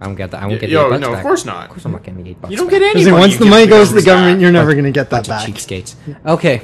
[0.00, 0.42] I don't get that.
[0.42, 1.64] I won't get the Yo, eight bucks no, of course not.
[1.64, 2.50] Of course, I'm not getting the eight bucks.
[2.50, 2.80] You don't back.
[2.80, 3.04] get any.
[3.04, 4.42] Because once the money goes to the government government, back.
[4.42, 5.46] you're never going to get that back.
[5.48, 5.94] cheapskates.
[6.24, 6.62] Okay.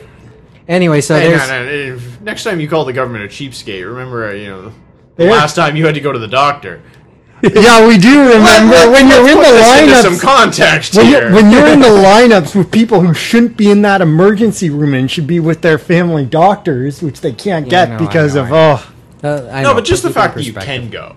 [0.69, 3.87] Anyway, so Hey, there's no, no, no, Next time you call the government a cheapskate,
[3.87, 4.73] remember, uh, you know,
[5.17, 5.31] the Yeah.
[5.33, 6.83] last time you had to go to the doctor.
[7.43, 10.21] Yeah, we do remember Let- when let's you're in the this into some lineups.
[10.23, 11.23] context When here.
[11.25, 14.95] you're, when you're in the lineups with people who shouldn't be in that emergency room
[14.95, 18.45] and should be with their family doctors, which they can't Yeah, get know, because know,
[18.45, 18.93] of oh.
[19.25, 21.17] Uh, I no, know, but just the keep it in fact that you can go.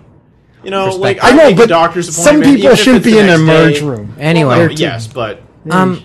[0.63, 3.27] You know, like I, I know, make a but doctor's some people shouldn't be in
[3.27, 3.85] next an merge day.
[3.85, 4.13] room.
[4.19, 4.49] Anyway.
[4.49, 6.03] Well, They're yes, but Um,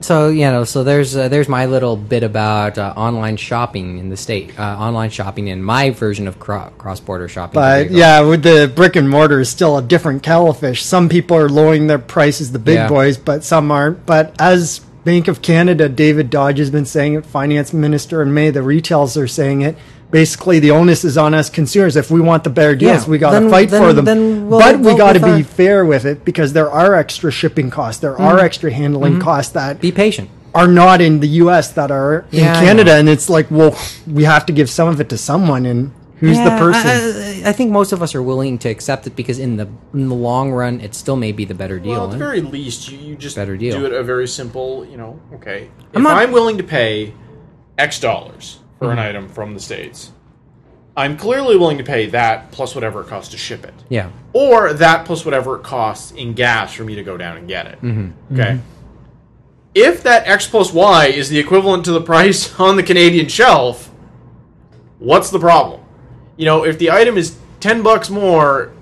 [0.00, 4.08] so you know, so there's uh, there's my little bit about uh, online shopping in
[4.10, 7.54] the state, uh, online shopping in my version of cro- cross border shopping.
[7.54, 10.82] But yeah, with the brick and mortar is still a different kettle of fish.
[10.82, 12.88] Some people are lowering their prices, the big Yeah.
[12.88, 14.04] boys, but some aren't.
[14.06, 18.48] But as Bank of Canada, David Dodge has been saying it, Finance Minister in May,
[18.50, 19.76] the retailers are saying it.
[20.14, 21.96] Basically, the onus is on us consumers.
[21.96, 24.04] If we want the better deals, Yeah, we got to fight then- for them.
[24.04, 26.94] then we'll but we vote got to be our- fair with it because there are
[26.94, 28.00] extra shipping costs.
[28.00, 28.44] There are mm-hmm.
[28.44, 29.22] extra handling mm-hmm.
[29.22, 30.30] costs that be patient.
[30.54, 31.72] are not in the U.S.
[31.72, 35.00] that are Yeah, in Canada, and it's like, well, we have to give some of
[35.00, 36.86] it to someone, and who's the person?
[36.86, 39.66] I, I, I think most of us are willing to accept it because in the
[39.92, 41.94] in the long run, it still may be the better deal.
[41.94, 43.80] well, at the very least, you, you just Better deal.
[43.80, 44.86] do it a very simple.
[44.86, 45.70] You know, okay.
[45.90, 47.14] If I'm not- I'm willing to pay
[47.76, 48.92] X dollars for Mm-hmm.
[48.92, 50.10] an item from the states,
[50.96, 53.74] I'm clearly willing to pay that plus whatever it costs to ship it.
[53.88, 57.48] yeah, or that plus whatever it costs in gas for me to go down and
[57.48, 57.80] get it.
[57.82, 58.34] Mm-hmm.
[58.34, 58.60] Okay.
[59.74, 63.90] If that X plus Y is the equivalent to the price on the Canadian shelf,
[64.98, 65.80] what's the problem?
[66.36, 68.72] You know, if the item is ten bucks more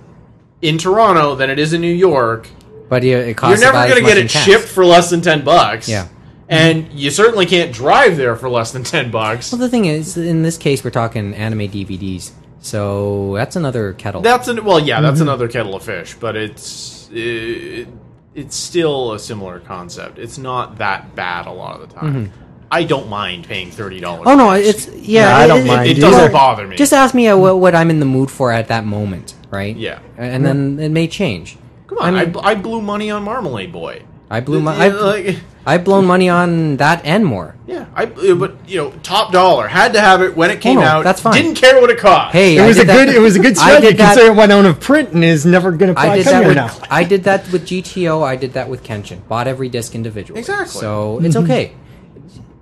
[0.60, 2.46] in Toronto than it is in New York,
[2.88, 3.08] but it
[3.40, 5.88] you're never going to get it shipped for less than ten bucks.
[5.88, 6.08] Yeah.
[6.52, 9.50] And you certainly can't drive there for less than ten bucks.
[9.52, 14.20] Well, the thing is, in this case, we're talking anime DVDs, so that's another kettle.
[14.20, 15.04] That's an well, yeah, Mm-hmm.
[15.04, 17.88] that's another kettle of fish, but it's it,
[18.34, 20.18] it's still a similar concept.
[20.18, 22.32] It's not that bad a lot of the time.
[22.70, 24.26] I don't mind paying thirty dollars.
[24.26, 24.40] Mm-hmm.
[24.40, 25.28] oh no, it's yeah.
[25.28, 26.76] Yeah, I don't it, mind It, it doesn't bother me.
[26.76, 29.76] Just ask me uh, what, what I'm in the mood for at that moment, right?
[29.76, 30.00] Yeah.
[30.16, 31.56] and then it may change.
[31.86, 34.04] come on, I I, I blew money on Marmalade Boy.
[34.32, 34.74] I blew my.
[34.74, 37.54] Yeah, I, like, I've blown money on that and more.
[37.66, 40.84] Yeah, I but you know, top dollar had to have it when it came no,
[40.86, 41.04] out.
[41.04, 41.34] that's fine.
[41.34, 42.32] Didn't care what it cost.
[42.32, 43.14] Hey, It I was a that- good.
[43.14, 45.44] It was a good I strategy did considering it went out of print and is
[45.44, 46.78] never going to I probably did that with now.
[46.90, 48.22] I did that with GTO.
[48.24, 49.26] I did that with Kenshin.
[49.28, 50.40] Bought every disc individually.
[50.40, 50.80] Exactly.
[50.80, 51.74] So it's okay.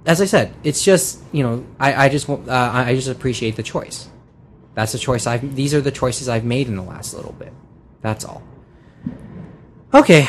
[0.05, 3.09] As I said, it's just you know I I just won't- uh, I I just
[3.09, 4.09] appreciate the choice.
[4.75, 5.55] That's the choice I've.
[5.55, 7.53] These are the choices I've made in the last little bit.
[8.03, 8.43] That's all.
[9.95, 10.27] Okay.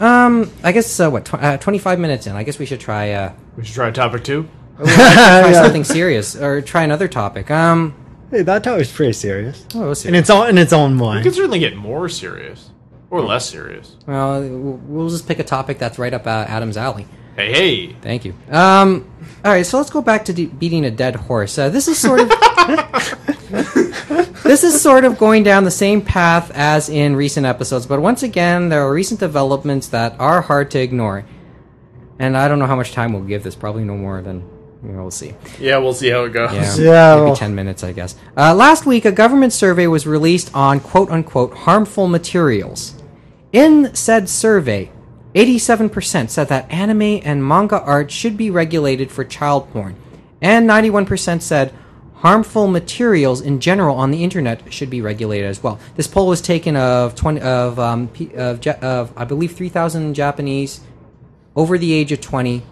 [0.00, 0.50] Um.
[0.62, 2.34] I guess uh, what tw- uh, twenty five minutes in.
[2.36, 4.48] I guess we should try uh We should try a topic two.
[4.78, 5.62] try Yeah.
[5.62, 7.50] something serious or try another topic.
[7.50, 7.94] Um.
[8.30, 10.08] Hey, that time was pretty serious, Oh, we'll see.
[10.08, 11.22] in its own in its own We way.
[11.22, 12.70] could certainly get more serious
[13.10, 13.96] or less serious.
[14.06, 17.06] Well, we'll just pick a topic that's right up uh, Adam's alley.
[17.36, 17.96] Hey, hey.
[18.00, 18.34] Thank you.
[18.50, 19.10] Um,
[19.44, 21.58] all right, so let's go back to de- beating a dead horse.
[21.58, 22.28] Uh, this is sort of
[24.44, 28.22] this is sort of going down the same path as in recent episodes, but once
[28.22, 31.24] again, there are recent developments that are hard to ignore.
[32.18, 33.54] And I don't know how much time we'll give this.
[33.54, 34.42] Probably no more than
[34.82, 35.02] you know.
[35.02, 35.34] We'll see.
[35.58, 36.52] Yeah, we'll see how it goes.
[36.52, 38.14] Yeah, Yeah, maybe well- ten minutes, I guess.
[38.36, 42.94] Uh, last week, a government survey was released on "quote unquote" harmful materials.
[43.52, 44.90] In said survey,
[45.34, 49.96] 87% said that anime and manga art should be regulated for child porn,
[50.40, 51.72] and 91% said
[52.16, 55.78] harmful materials in general on the internet should be regulated as well.
[55.96, 60.80] This poll was taken of 20 of um, of, of I believe 3,000 Japanese
[61.56, 62.62] over the age of 20.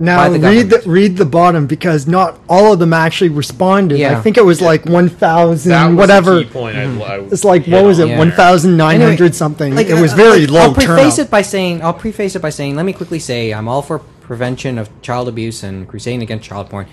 [0.00, 3.98] Now by the read the read the bottom because not all of them actually responded.
[3.98, 4.18] Yeah.
[4.18, 6.34] I think it was like one That thousand was whatever.
[6.36, 6.76] the key point.
[6.76, 8.08] I, I It's like what was on it?
[8.10, 8.18] there.
[8.18, 9.74] One thousand nine hundred Anyway, something.
[9.74, 11.18] like, it was uh, very like, low I'll preface turnout.
[11.20, 14.00] it by saying I'll preface it by saying let me quickly say I'm all for
[14.00, 16.86] prevention of child abuse and crusading against child porn.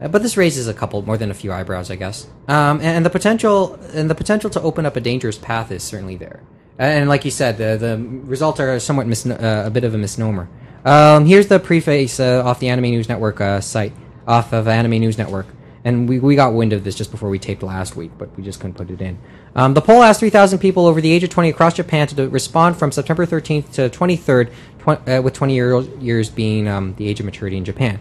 [0.00, 2.26] Uh, but this raises a couple more than a few eyebrows, I guess.
[2.48, 5.82] Um, and, and the potential and the potential to open up a dangerous path is
[5.82, 6.42] certainly there.
[6.78, 9.98] And like you said, the the results are somewhat mis- uh, a bit of a
[9.98, 10.48] misnomer.
[10.86, 13.92] Um, here's the preface uh, off the Anime News Network uh, site,
[14.24, 15.46] off of Anime News Network.
[15.84, 18.44] And we, we got wind of this just before we taped last week, but we
[18.44, 19.18] just couldn't put it in.
[19.56, 22.76] Um, the poll asked 3,000 people over the age of 20 across Japan to respond
[22.76, 27.18] from September 13th to 23rd, tw- uh, with 20 year, years being um, the age
[27.18, 27.98] of maturity in Japan.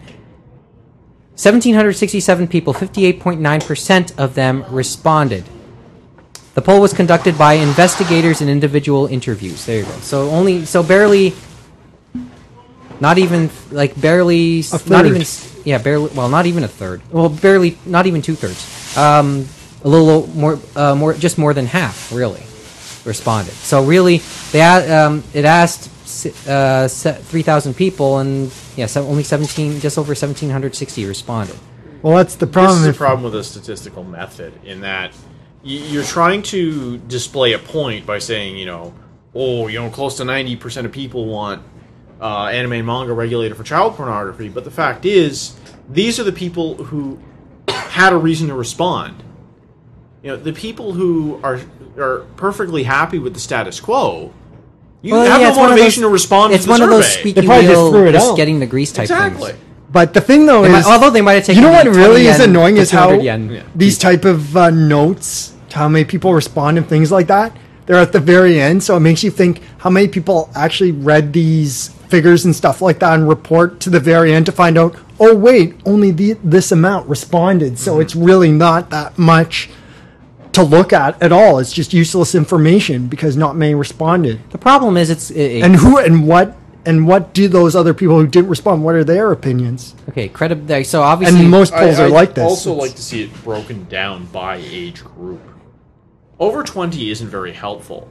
[1.38, 5.44] 1,767 people, 58.9% of them responded.
[6.54, 9.66] The poll was conducted by investigators in individual interviews.
[9.66, 9.92] There you go.
[10.02, 11.34] So only, so barely,
[13.00, 15.06] not even like barely, not third.
[15.06, 15.26] even,
[15.64, 16.10] yeah, barely.
[16.14, 17.02] Well, not even a third.
[17.12, 18.98] Well, barely, not even two thirds.
[18.98, 19.48] Um,
[19.84, 22.44] a little more, uh, more, just more than half, really,
[23.06, 23.54] responded.
[23.54, 25.90] So really, they um, it asked
[26.48, 31.58] uh, three thousand people, and yeah, so only seventeen, just over seventeen hundred sixty responded.
[32.02, 32.84] well, that's the problem.
[32.84, 32.90] This problem.
[32.90, 35.14] is a problem with a statistical method in that
[35.66, 38.94] you're trying to display a point by saying, you know,
[39.34, 41.64] oh, you know, close to 90% of people want
[42.22, 44.50] uh, anime and manga regulator for child pornography.
[44.50, 45.56] But the fact is,
[45.90, 47.20] these are the people who
[47.70, 49.24] had a reason to respond.
[50.24, 51.60] You know, the people who are
[51.98, 54.34] are perfectly happy with the status quo,
[55.02, 56.72] you Well, have yeah, no it's one of motivation those- to respond It's to the
[56.72, 57.20] one of those survey.
[57.20, 58.36] squeaky They just threw it just out.
[58.36, 59.52] getting the grease type Exactly.
[59.52, 59.60] things.
[59.94, 61.86] but the thing though They is, might- although they might have taken you know what
[61.86, 63.50] the 20 really is annoying is how yen.
[63.50, 63.62] Yeah.
[63.76, 67.56] these type of uh, notes, how many people respond and things like that.
[67.86, 71.32] They're at the very end, so it makes you think how many people actually read
[71.34, 74.96] these figures and stuff like that and report to the very end to find out.
[75.20, 78.02] Oh wait, only the, this amount responded, so mm-hmm.
[78.04, 79.70] it's really not that much
[80.54, 81.60] to look at at all.
[81.60, 84.40] It's just useless information because not many responded.
[84.52, 88.18] The problem is it's it, And who and what and what do those other people
[88.18, 88.86] who didn't respond?
[88.86, 89.94] What are their opinions?
[90.10, 90.30] okay.
[90.30, 90.86] Credit.
[90.86, 92.46] So obviously, And most polls I, are I'd like this.
[92.46, 95.42] also It's- like to see it broken down by age group.
[96.40, 98.08] Over twenty isn't very helpful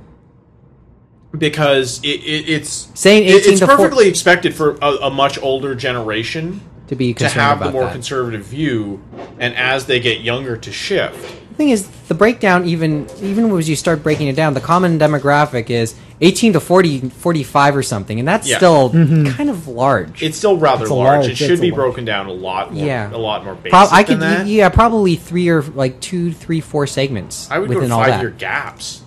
[1.38, 5.38] because it, it, it's Saying it- it's to 4 perfectly expected for a, a much
[5.42, 7.92] older generation to be to concerned have the more that.
[7.92, 9.02] conservative view,
[9.38, 11.16] and as they get younger, to shift.
[11.50, 14.98] The thing is, the breakdown, even even as you start breaking it down, the common
[14.98, 18.56] demographic is 18 to 40, 45 or something, and that's Yeah.
[18.58, 19.26] still mm-hmm.
[19.36, 20.22] kind of large.
[20.22, 21.20] It's still rather It's large.
[21.26, 21.74] large- It should a be large.
[21.76, 22.84] broken down a lot more.
[22.84, 24.46] yeah, a lot more basic Prob- I than could, that.
[24.46, 28.04] yeah, probably three or like two, three, four segments I would go within to all
[28.04, 29.00] five year gaps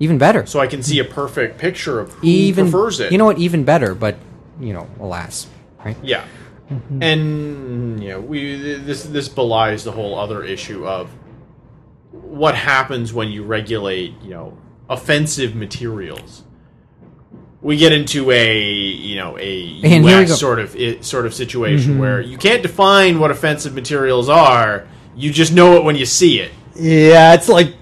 [0.00, 0.46] Even better.
[0.46, 3.10] so I can see a perfect picture of who even prefers it.
[3.10, 3.38] You know what?
[3.38, 4.16] Even better, but
[4.60, 5.48] you know, alas,
[5.84, 5.96] right?
[6.02, 6.24] Yeah,
[7.00, 11.10] and you know, we this this belies the whole other issue of
[12.12, 14.58] what happens when you regulate, you know,
[14.88, 16.44] offensive materials.
[17.60, 21.92] We get into a you know a And US sort of i sort of situation
[21.92, 22.00] mm-hmm.
[22.00, 24.86] where you can't define what offensive materials are.
[25.16, 26.52] You just know it when you see it.
[26.76, 27.74] Yeah, it's like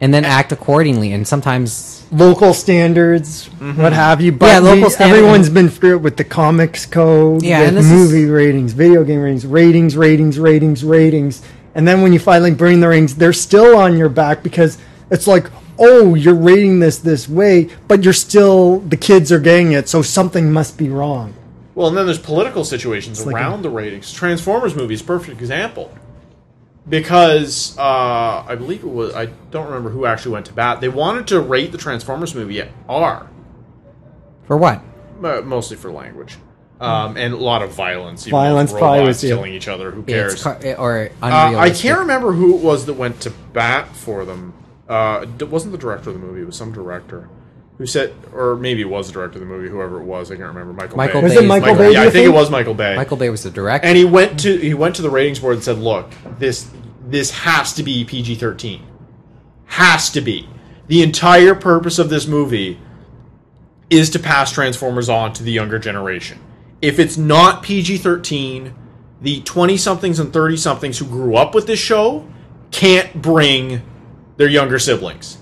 [0.00, 3.80] And then act accordingly, and sometimes local standards, mm-hmm.
[3.80, 4.30] what have you.
[4.32, 7.76] But Yeah, local we- everyone's been through it with the comics code, Yeah, with and
[7.78, 11.42] this is- movie ratings, video game ratings, ratings, ratings, ratings, ratings.
[11.74, 14.78] And then when you finally bring the ratings, they're still on your back because
[15.10, 19.72] it's like, oh, you're rating this this way, but you're still the kids are getting
[19.72, 21.34] it, so something must be wrong.
[21.74, 24.12] Well, and then there's political situations like around the ratings.
[24.12, 25.90] Transformers movie is perfect example
[26.88, 30.80] because uh, I believe it was I don't remember who actually went to bat.
[30.80, 33.28] They wanted to rate the Transformers movie at R,
[34.44, 34.82] For what?
[35.20, 36.36] mostly for language
[36.80, 38.26] um, and a lot of violence.
[38.26, 39.90] Violence probably was, killing each other.
[39.90, 40.42] Who cares?
[40.42, 44.52] car- or Uh, I can't remember who it was that went to bat for them.
[44.88, 47.28] Uh, it wasn't the director of the movie; it was some director
[47.78, 49.68] who said, or maybe it was the director of the movie.
[49.68, 50.72] Whoever it was, I can't remember.
[50.72, 50.96] Michael.
[50.96, 51.26] Michael Bay.
[51.28, 52.96] Was it Michael Michael- Bay, Yeah, I you think it was Michael Bay.
[52.96, 53.86] Michael Bay was the director.
[53.86, 56.68] and he went to he went to the ratings board and said, "Look, this
[57.06, 58.82] this has to be PG thirteen.
[59.66, 60.48] Has to be.
[60.88, 62.78] The entire purpose of this movie
[63.90, 66.38] is to pass Transformers on to the younger generation.
[66.82, 68.74] If it's not PG thirteen,
[69.20, 72.26] the twenty somethings and thirty somethings who grew up with this show
[72.70, 73.82] can't bring
[74.38, 75.38] their younger siblings."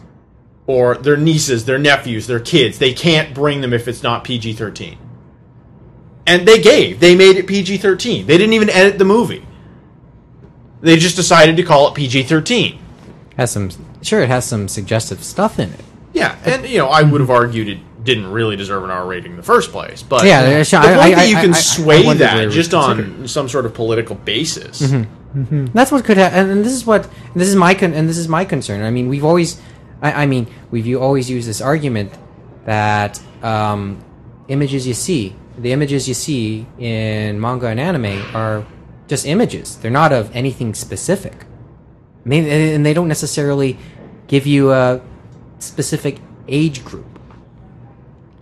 [0.66, 2.78] Or their nieces, their nephews, their kids.
[2.78, 4.98] They can't bring them if it's not PG 13
[6.26, 7.00] and they gave.
[7.00, 9.44] They made it pg-13 they didn't even edit the movie.
[10.80, 12.78] They just decided to call it pg-13
[13.36, 13.68] has some
[14.00, 15.80] sure it has some suggestive stuff in it.
[16.12, 19.32] yeah and you know i would have argued it didn't really deserve an r rating
[19.32, 21.56] in the first place but Yeah, the there's- point I- I- that you can I-
[21.56, 24.80] I sway wondered where it that just on some sort of political basis.
[24.82, 25.40] Mm-hmm.
[25.42, 25.64] Mm-hmm.
[25.74, 28.28] That's what could happen, and this is what this is my con- and this is
[28.28, 28.82] my concern.
[28.82, 29.60] I mean, we've always,
[30.04, 32.12] I, I mean, we've you always used this argument
[32.66, 34.04] that um,
[34.48, 38.66] images you see, the images you see in manga and anime are
[39.08, 39.76] just images.
[39.78, 41.46] They're not of anything specific.
[42.26, 43.78] And they don't necessarily
[44.28, 45.00] give you a
[45.58, 47.06] specific age group.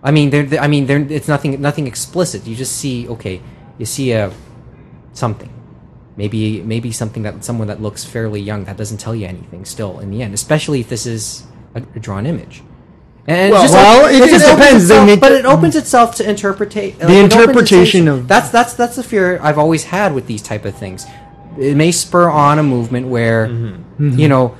[0.03, 2.45] I mean, they I mean, it's nothing, nothing explicit.
[2.45, 3.41] You just see, okay,
[3.77, 4.33] you see a
[5.13, 5.49] something
[6.15, 9.99] maybe maybe something that someone that looks fairly young that doesn't tell you anything still
[9.99, 11.43] in the end especially if this is
[11.75, 12.63] a, a drawn image
[13.27, 14.83] and Well- it's well, it just opens depends.
[14.83, 19.03] Itself- make but it opens itself to interpretate The interpretation of- that's that's that's the
[19.03, 21.05] fear I've always had with these type of things.
[21.57, 24.17] It may spur on a movement where Mm-hmm.
[24.19, 24.55] you know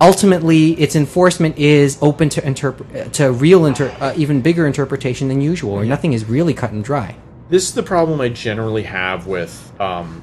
[0.00, 5.40] ultimately its enforcement is open to interpret to real inter- uh, even bigger interpretation than
[5.40, 7.16] usual, where nothing is really cut and dry.
[7.50, 10.22] this is the problem i generally have with um,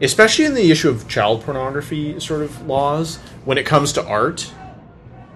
[0.00, 4.50] especially in the issue of child pornography sort of laws when it comes to art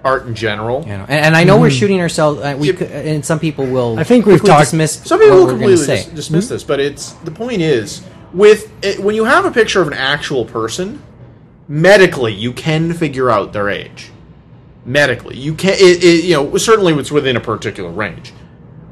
[0.04, 2.40] art in general You know, and, and I know we're shooting ourselves.
[2.40, 2.76] Uh, we Yep.
[2.76, 3.92] could, and some people will.
[3.92, 4.00] Mm-hmm.
[4.00, 4.94] I think we've quickly talked- dismiss.
[5.04, 9.14] Some people will completely dis- dismiss this, but it's the point is with it, when
[9.14, 11.02] you have a picture of an actual person,
[11.68, 14.10] medically you can figure out their age.
[14.84, 18.32] Medically, you can it, it, you know certainly it's within a particular range,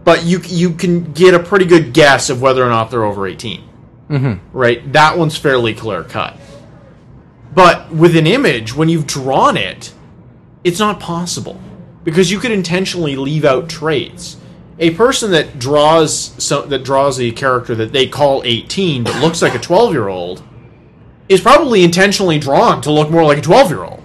[0.05, 3.27] but you you can get a pretty good guess of whether or not they're over
[3.27, 3.65] 18
[4.11, 4.57] Mm-hmm.
[4.57, 6.37] Right, that one's fairly clear cut.
[7.55, 9.93] But with an image, when you've drawn it,
[10.65, 11.61] it's not possible
[12.05, 14.37] because you could intentionally leave out traits.
[14.79, 19.43] A person that draws so, that draws a character that they call 18 but looks
[19.43, 20.43] like a 12 year old
[21.29, 24.03] is probably intentionally drawn to look more like a 12 year old.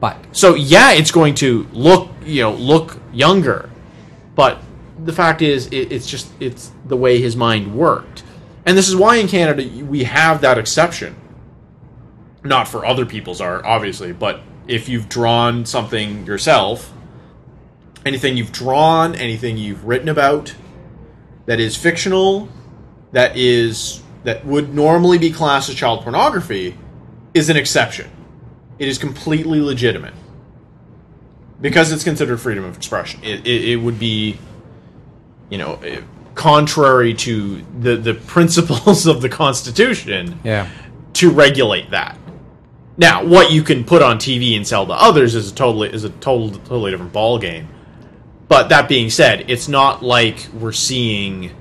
[0.00, 3.70] But So yeah, it's going to look you know look younger,
[4.34, 4.60] but
[5.04, 8.24] the fact is it, it's just it's the way his mind worked,
[8.66, 11.16] and this is why in Canada we have that exception.
[12.44, 16.92] Not for other people's art, obviously, but if you've drawn something yourself,
[18.04, 20.54] anything you've drawn, anything you've written about
[21.46, 22.48] that is fictional,
[23.12, 26.76] that is that would normally be classed as child pornography,
[27.32, 28.10] is an exception.
[28.78, 30.14] It is completely legitimate
[31.60, 33.22] because it's considered freedom of expression.
[33.24, 34.38] It, it, it would be,
[35.50, 36.02] you know, eh,
[36.34, 40.68] contrary to the the principles of the Constitution yeah,
[41.14, 42.17] to regulate that.
[42.98, 46.02] Now, what you can put on TV and sell to others is a totally is
[46.02, 47.68] a total, totally different ball game.
[48.48, 51.54] But that being said, it's not like we're seeing,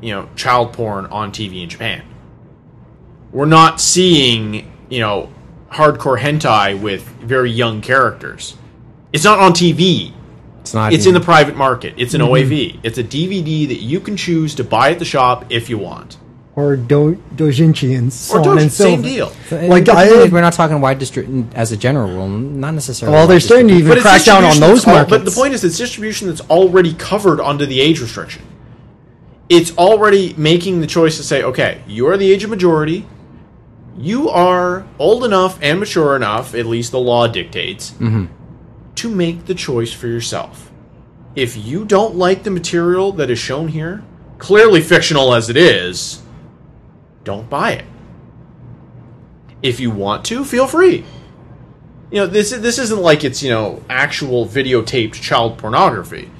[0.00, 2.02] you know, child porn on TV in Japan.
[3.30, 5.30] We're not seeing, you know,
[5.70, 8.56] hardcore hentai with very young characters.
[9.12, 10.14] It's not on TV.
[10.60, 10.94] it's not.
[10.94, 11.92] It's in the private market.
[11.98, 12.50] It's an mm-hmm.
[12.50, 12.80] OAV.
[12.82, 16.16] It's a DVD that you can choose to buy at the shop if you want.
[16.58, 19.12] Or do, dojinshi and so Or on Doji- and so same forth.
[19.14, 19.32] deal.
[19.68, 23.14] Like, like I- we're not talking wide distribution as a general rule, not necessarily.
[23.16, 25.10] Well, they're wide starting to even But crack down on those that's al- markets.
[25.10, 28.42] But the point is, it's distribution that's already covered under the age restriction.
[29.48, 33.06] It's already making the choice to say, okay, you are the age of majority.
[33.96, 38.24] You are old enough and mature enough, at least the law dictates, Mm-hmm.
[38.96, 40.70] to make the choice for yourself.
[41.36, 44.02] If you don't like the material that is shown here,
[44.38, 46.20] clearly fictional as it is,
[47.28, 47.84] don't buy it.
[49.62, 51.04] If you want to, feel free.
[52.10, 56.30] You know, this this isn't like it's, you know, actual videotaped child pornography,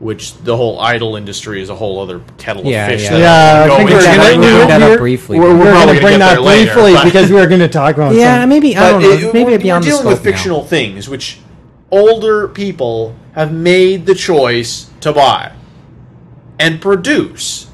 [0.00, 3.04] which the whole idol industry is a whole other kettle Yeah, of fish.
[3.04, 3.10] yeah.
[3.10, 4.56] that Yeah, I we'll think go we're gonna- right we now.
[4.56, 5.38] bring that up we're- briefly.
[5.40, 7.46] We're, we're We're probably going to bring that there later, briefly but- because we are
[7.46, 9.10] going to talk about yeah, some- maybe I but don't know.
[9.28, 10.30] it- maybe we're, I'd be we're on the dealing with scope now.
[10.32, 11.38] fictional things, which
[11.90, 15.52] older people have made the choice to buy
[16.58, 17.68] and produce.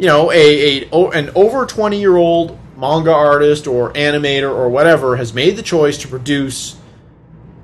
[0.00, 5.16] You know, a, a an over twenty year old manga artist or animator or whatever
[5.16, 6.76] has made the choice to produce,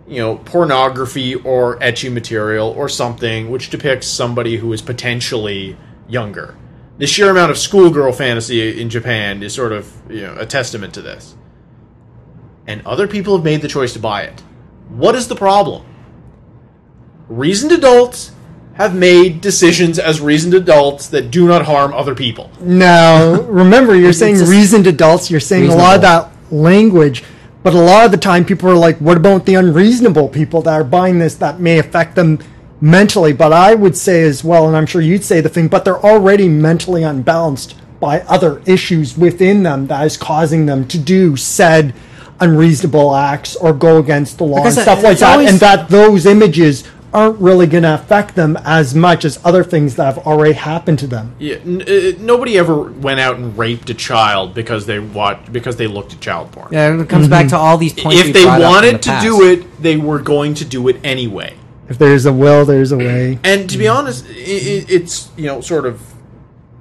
[0.07, 5.77] you know, pornography or ecchi material or something which depicts somebody who is potentially
[6.09, 6.55] younger.
[6.99, 10.93] The sheer amount of schoolgirl fantasy in Japan is sort of you know a testament
[10.95, 11.35] to this
[12.67, 14.41] and other people have made the choice to buy it.
[14.89, 15.87] What is the problem?
[17.29, 18.33] Reasoned adults
[18.77, 22.51] have made decisions as reasoned adults that do not harm other people.
[22.61, 27.25] Now, remember, you're saying just reasoned adults, you're saying a lot of that language,
[27.63, 30.75] but a lot of the time people are like, what about the unreasonable people that
[30.75, 32.39] are buying this that may affect them
[32.81, 33.33] mentally?
[33.33, 35.99] But I would say as well, and I'm sure you'd say the thing, but they're
[35.99, 41.95] already mentally unbalanced by other issues within them that is causing them to do said
[42.41, 45.51] unreasonable acts or go against the law Because and stuff it- like it's that, always-
[45.51, 46.85] and that those images
[47.15, 50.99] aren't really going to affect them as much as other things that have already happened
[51.01, 51.35] to them.
[51.39, 55.77] Yeah, n- uh, nobody ever went out and raped a child because they watched because
[55.77, 56.69] they looked at child porn.
[56.73, 58.21] Yeah, it comes back to all these points.
[58.21, 59.25] if they brought up in wanted the to past.
[59.25, 61.57] do it, they were going to do it anyway.
[61.89, 63.39] If there's a will, there's a way.
[63.45, 64.35] And to be honest, i i
[64.89, 66.03] it's you know sort of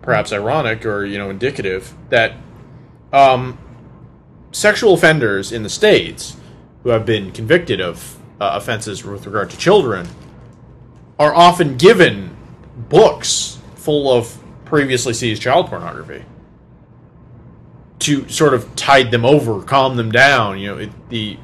[0.02, 2.34] perhaps ironic or you know indicative that
[3.14, 3.58] um,
[4.52, 6.38] sexual offenders in the states
[6.84, 10.08] who have been convicted of uh, offenses with regard to children
[11.18, 12.36] are often given
[12.90, 16.26] books full of previously seized child pornography
[18.00, 20.60] to sort of tide them over, calm them down.
[20.60, 21.38] You know, it, the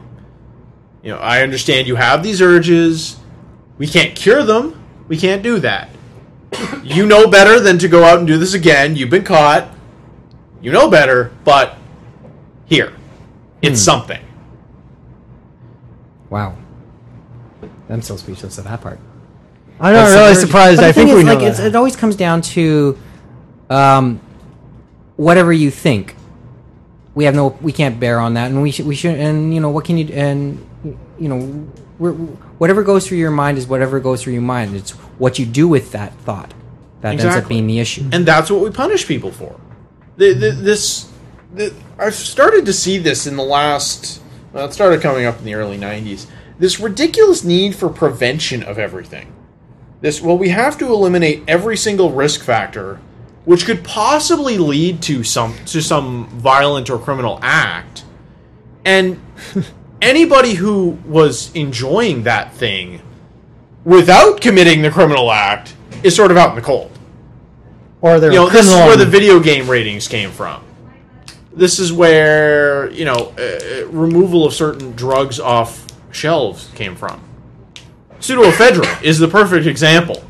[1.01, 3.17] you know, I understand you have these urges.
[3.77, 4.81] We can't cure them.
[5.07, 5.89] We can't do that.
[6.83, 8.95] You know better than to go out and do this again.
[8.95, 9.69] You've been caught.
[10.61, 11.77] You know better, but
[12.65, 12.93] here,
[13.61, 14.21] it's something.
[16.29, 16.55] Wow.
[17.89, 18.99] I'm still speechless at that part.
[19.79, 20.81] I'm not really surprised.
[20.81, 21.67] I think we know like, it's, that.
[21.67, 22.97] it always comes down to
[23.69, 24.21] um,
[25.15, 26.15] whatever you think.
[27.15, 29.59] We have no, we can't bear on that, and we should, we should, and you
[29.59, 30.65] know, what can you, and
[31.19, 31.67] you know,
[31.99, 34.75] we're, whatever goes through your mind is whatever goes through your mind.
[34.75, 36.53] It's what you do with that thought
[37.01, 38.07] that ends up being the issue.
[38.11, 39.59] and that's what we punish people for.
[40.17, 41.11] The, the, this,
[41.53, 44.21] the, I've started to see this in the last.
[44.53, 46.27] Well, it started coming up in the early '90s.
[46.61, 49.33] This ridiculous need for prevention of everything.
[50.01, 52.99] This well, we have to eliminate every single risk factor,
[53.45, 58.05] which could possibly lead to some to some violent or criminal act,
[58.85, 59.19] and
[60.03, 63.01] anybody who was enjoying that thing
[63.83, 66.91] without committing the criminal act is sort of out in the cold
[68.01, 70.63] or they're you know, this is where the video game ratings came from.
[71.53, 77.21] This is where you know uh, removal of certain drugs off shelves came from.
[78.19, 80.23] Pseudoephedrine is the perfect example.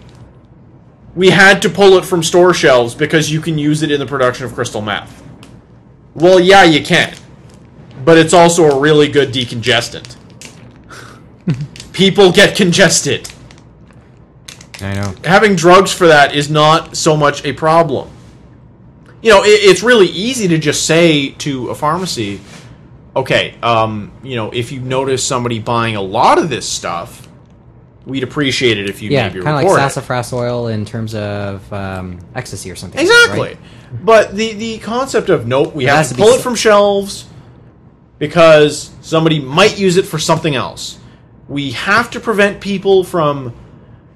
[1.13, 4.05] We had to pull it from store shelves because you can use it in the
[4.05, 5.21] production of crystal meth.
[6.13, 7.13] Well, yeah, you can,
[8.05, 10.15] but it's also a really good decongestant.
[11.93, 13.29] People get congested
[14.79, 15.15] I know.
[15.25, 18.09] having drugs for that is not so much a problem.
[19.21, 22.39] You know, it, it's really easy to just say to a pharmacy,
[23.15, 27.27] okay, um, you know, if you notice somebody buying a lot of this stuff,
[28.05, 29.83] we'd appreciate it if you Yeah, maybe kind of like report it.
[29.83, 32.99] sassafras oil in terms of um, ecstasy or something.
[33.01, 33.39] Exactly.
[33.49, 33.57] right?
[34.03, 37.25] But the the concept of nope, we It have to to pull it from shelves
[38.17, 40.97] because somebody might use it for something else.
[41.47, 43.53] We have to prevent people from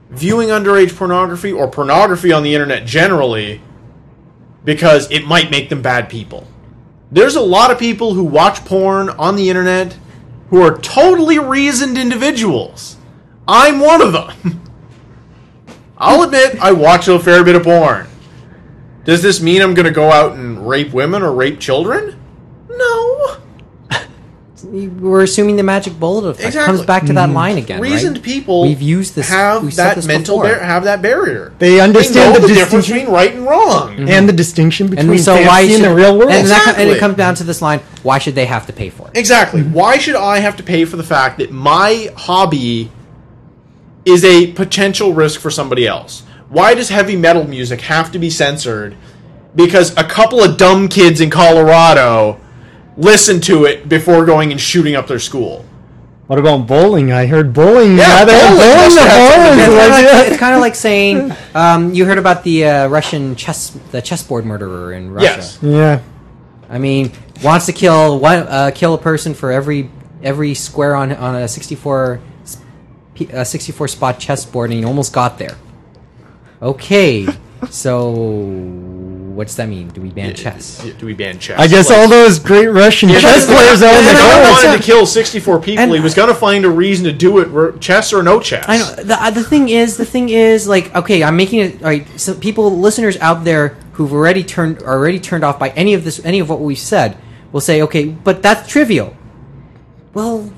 [0.10, 3.62] viewing underage pornography or pornography on the internet generally
[4.64, 6.48] because it might make them bad people.
[7.16, 9.98] There's a lot of people who watch porn on the internet
[10.50, 12.98] who are totally reasoned individuals.
[13.48, 14.62] I'm one of them.
[15.98, 18.08] I'll admit I watch a fair bit of porn.
[19.06, 22.20] Does this mean I'm going to go out and rape women or rape children?
[24.76, 25.10] No.
[25.10, 26.76] we're assuming the magic bullet effect Exactly.
[26.76, 27.34] comes back to that mm.
[27.34, 27.80] line again.
[27.80, 28.24] Reasoned right?
[28.24, 29.30] people We've used this.
[29.30, 31.54] have we've that this mental bar- have that barrier.
[31.60, 33.96] They understand know the the, difference between right and wrong.
[33.96, 34.08] Mm-hmm.
[34.10, 36.32] and the distinction And between so fantasy why and should the real world.
[36.32, 38.90] And, that, and it comes down to this line: Why should they have to pay
[38.90, 39.18] for it?
[39.18, 39.62] Exactly.
[39.62, 39.74] Mm-hmm.
[39.74, 42.92] Why should I have to pay for the fact that my hobby
[44.06, 46.24] is a potential risk for somebody else?
[46.50, 48.96] Why does heavy metal music have to be censored
[49.56, 52.40] because a couple of dumb kids in Colorado
[52.98, 55.66] listen to it before going and shooting up their school?
[56.28, 57.12] What about bowling?
[57.12, 57.98] I heard bowling.
[57.98, 59.60] Yeah, they have bowling bowling must the It's bowling.
[59.60, 62.88] kind, of Like, like, it's kind of like saying um, you heard about the uh,
[62.88, 65.26] Russian chess, the chessboard murderer in Russia.
[65.26, 65.60] Yes.
[65.62, 66.02] yeah.
[66.68, 67.12] I mean,
[67.44, 69.92] wants to kill one, uh, kill a person for every
[70.24, 72.20] every square on on a sixty four,
[73.30, 75.58] a sixty four spot chessboard, and he almost got there.
[76.60, 77.28] Okay,
[77.70, 78.12] so
[79.36, 79.90] what's that mean?
[79.90, 80.84] Do we ban chess?
[80.98, 81.60] Do we ban chess?
[81.60, 84.34] I guess Like, all those great Russian chess players out in If the he know,
[84.36, 84.52] corner.
[84.68, 87.40] wanted to kill 64 people, And- he was going to find a reason to do
[87.40, 88.66] it, re- chess or no chess.
[88.68, 91.82] I know the uh, the thing is the thing is like okay I'm making it
[91.84, 95.70] all right so people listeners out there who've already turned are already turned off by
[95.70, 97.18] any of this any of what we've said
[97.52, 99.16] will say okay but that's trivial
[100.14, 100.52] well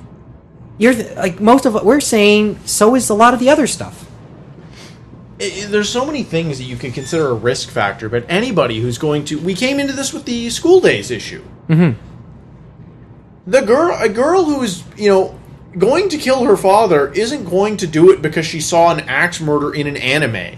[0.78, 3.66] you're th- like most of what we're saying so is a lot of the other
[3.68, 4.07] stuff
[5.40, 8.80] I- I- there's so many things that you can consider a risk factor, but anybody
[8.82, 11.44] who's going to, we came into this with the school days issue.
[11.70, 12.00] Mm-hmm.
[13.48, 15.40] The girl, a girl who's you know
[15.78, 19.40] going to kill her father, isn't going to do it because she saw an axe
[19.40, 20.58] murder in an anime.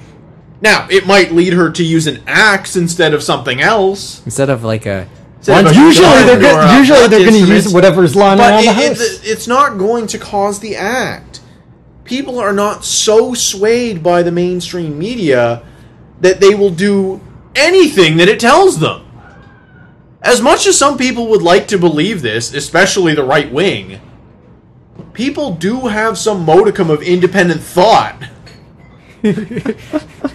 [0.61, 4.21] Now, it might lead her to use an axe instead of something else.
[4.25, 5.07] instead of like a
[5.67, 9.47] of Usually they're usually they're going to use whatever's lying around it, the it- it's
[9.47, 11.28] not going to cause the act.
[12.09, 15.61] People are not so swayed by the mainstream media
[16.21, 17.21] that they will do
[17.55, 19.05] anything that it tells them.
[20.23, 24.01] As much as some people would like to believe this, especially the right wing,
[25.13, 28.19] people do have some modicum of independent thought.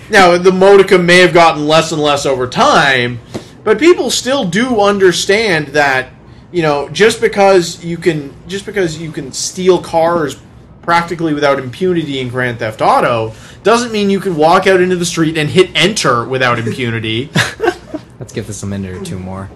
[0.08, 3.18] now, the modicum may have gotten less and less over time,
[3.64, 6.12] but people still do understand that
[6.52, 10.40] you know just because you can just because you can steal cars
[10.84, 13.32] practically without impunity in Grand Theft Auto
[13.62, 17.30] doesn't mean you can walk out into the street and hit enter without impunity.
[18.20, 19.50] let's give this a minute or two more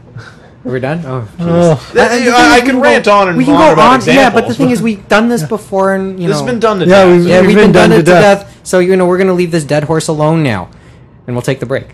[0.65, 1.41] are we done oh, jeez.
[1.41, 1.91] Oh.
[1.95, 3.73] That- And I, I is, can can rant go- on and we can on go
[3.75, 4.17] about on examples.
[4.17, 6.59] yeah but the thing is we've done this before and you know, this has been
[6.59, 7.17] done to Yeah, death.
[7.17, 8.41] we've- yeah We've we've been been done done it to to death.
[8.47, 10.69] death so you know we're gonna leave this dead horse alone now
[11.27, 11.89] and we'll take the break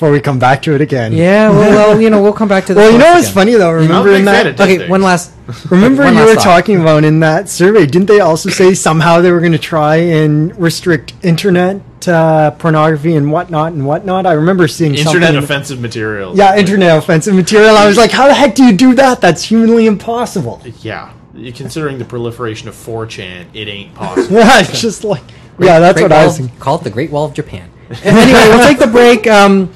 [0.00, 1.12] Before we come back to it again.
[1.12, 2.80] Yeah, well, well, you know, we'll come back to that.
[2.80, 3.34] Well, you know horse what's again.
[3.34, 3.68] funny though?
[3.72, 4.88] I'm Remember in that of Okay, things.
[4.88, 5.30] one last.
[5.70, 6.42] Remember one you last were thought.
[6.44, 9.96] talking about in that survey, didn't they also say somehow they were going to try
[9.96, 14.24] and restrict internet uh, pornography and whatnot and whatnot?
[14.24, 15.36] I remember seeing Internet something.
[15.44, 16.34] offensive material.
[16.34, 17.76] yeah, internet offensive material.
[17.76, 19.20] I was like, how the heck do you do that?
[19.20, 20.62] That's humanly impossible.
[20.80, 21.12] Yeah.
[21.54, 24.34] Considering the proliferation of 4chan, it ain't possible.
[24.38, 25.24] Yeah, it's just like,
[25.58, 26.56] yeah, that's Great what I was thinking.
[26.58, 27.68] Call it the Great Wall of Japan.
[28.02, 29.26] anyway, we'll take the break.
[29.26, 29.70] Um,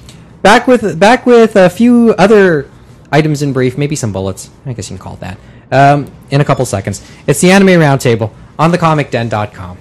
[0.44, 2.70] back with back with a few other
[3.10, 4.50] items in brief, maybe some bullets.
[4.64, 5.38] I guess you can call it that.
[5.72, 9.78] Um, in a couple seconds, it's the Anime Roundtable on thecomicden.com.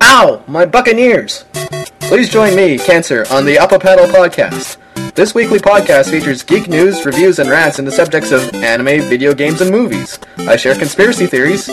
[0.00, 0.42] Ow!
[0.48, 1.44] My buccaneers!
[2.00, 4.78] Please join me, Cancer, on the Up a Paddle Podcast.
[5.14, 9.34] This weekly podcast features geek news, reviews, and rants in the subjects of anime, video
[9.34, 10.18] games, and movies.
[10.38, 11.68] I share conspiracy theories.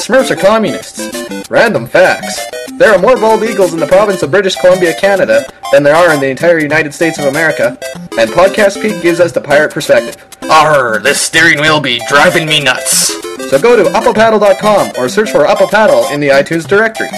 [0.00, 1.50] Smurfs are communists.
[1.50, 2.40] Random facts.
[2.78, 6.14] There are more bald eagles in the province of British Columbia, Canada, than there are
[6.14, 7.78] in the entire United States of America.
[8.18, 10.16] And Podcast Peak gives us the pirate perspective.
[10.50, 13.08] Arr, this steering wheel be driving me nuts.
[13.50, 17.10] So go to upapaddle.com or search for Up a Paddle in the iTunes directory.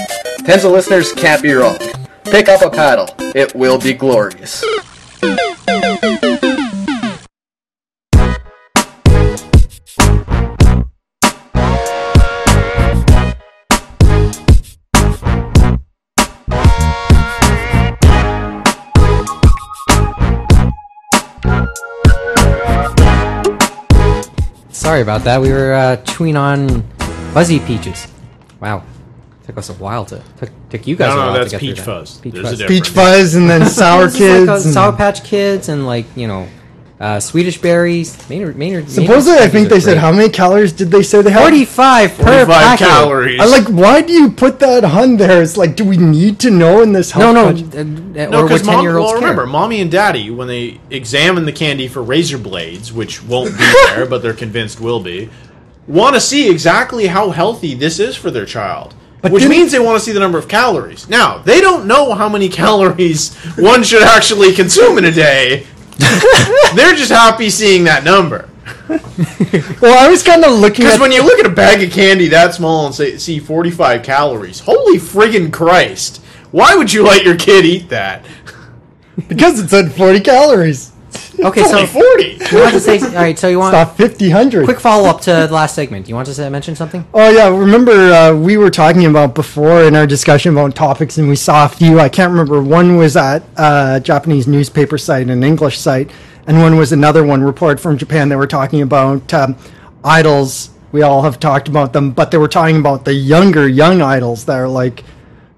[0.45, 1.79] Tens of listeners can't be wrong.
[2.25, 3.09] Pick up a paddle.
[3.35, 4.65] It will be glorious.
[24.83, 25.41] Sorry about that.
[25.41, 26.83] We were uh, chewing on
[27.33, 28.09] fuzzy peaches.
[28.61, 28.83] Wow,
[29.47, 31.11] took us a while to took, took you guys.
[31.11, 31.85] No, a no, while to that's get through peach that.
[31.85, 32.19] fuzz.
[32.19, 32.67] Peach There's a fuzz.
[32.67, 34.49] Peach Fuzz and then Sour Kids.
[34.49, 36.49] like a and- Sour Patch Kids and like you know,
[37.03, 38.17] uh, Swedish berries.
[38.31, 38.89] Maynard, Maynard.
[38.89, 41.43] Supposedly, I think they said how many calories did they say they had?
[41.43, 42.87] forty-five per 45 packet.
[42.87, 43.41] calories.
[43.41, 43.67] I like.
[43.67, 45.43] Why do you put that on there?
[45.43, 47.15] It's like, do we need to know in this?
[47.17, 48.85] No, health no, uh, uh, No, or because mom.
[48.87, 49.17] Well, care.
[49.17, 53.65] remember, mommy and daddy, when they examine the candy for razor blades, which won't be
[53.87, 55.29] there, but they're convinced will be,
[55.89, 58.95] want to see exactly how healthy this is for their child.
[59.23, 61.09] But which means they want to see the number of calories.
[61.09, 65.65] Now, they don't know how many calories one should actually consume in a day.
[66.75, 68.49] They're just happy seeing that number.
[69.81, 72.29] Well, I was kind of looking Because when you look at a bag of candy
[72.29, 76.23] that small and say see 45 calories, holy friggin' Christ!
[76.51, 78.25] Why would you let your kid eat that?
[79.29, 80.92] because it said 40 calories.
[81.41, 82.23] Okay, It's so only 40.
[82.55, 83.39] you want to say all right.
[83.39, 84.65] So you want Stop 50, 100.
[84.65, 86.09] quick follow up to the last segment.
[86.09, 87.07] You want to say, mention something?
[87.15, 91.29] Oh yeah, remember uh, we were talking about before in our discussion about topics, and
[91.29, 91.99] we saw a few.
[92.01, 92.63] I can't remember.
[92.63, 96.11] One was at a Japanese newspaper site, an English site,
[96.47, 98.29] and one was another one report from Japan.
[98.29, 99.57] They were talking about um,
[100.05, 100.71] idols.
[100.93, 104.45] We all have talked about them, but they were talking about the younger young idols
[104.45, 105.05] that are like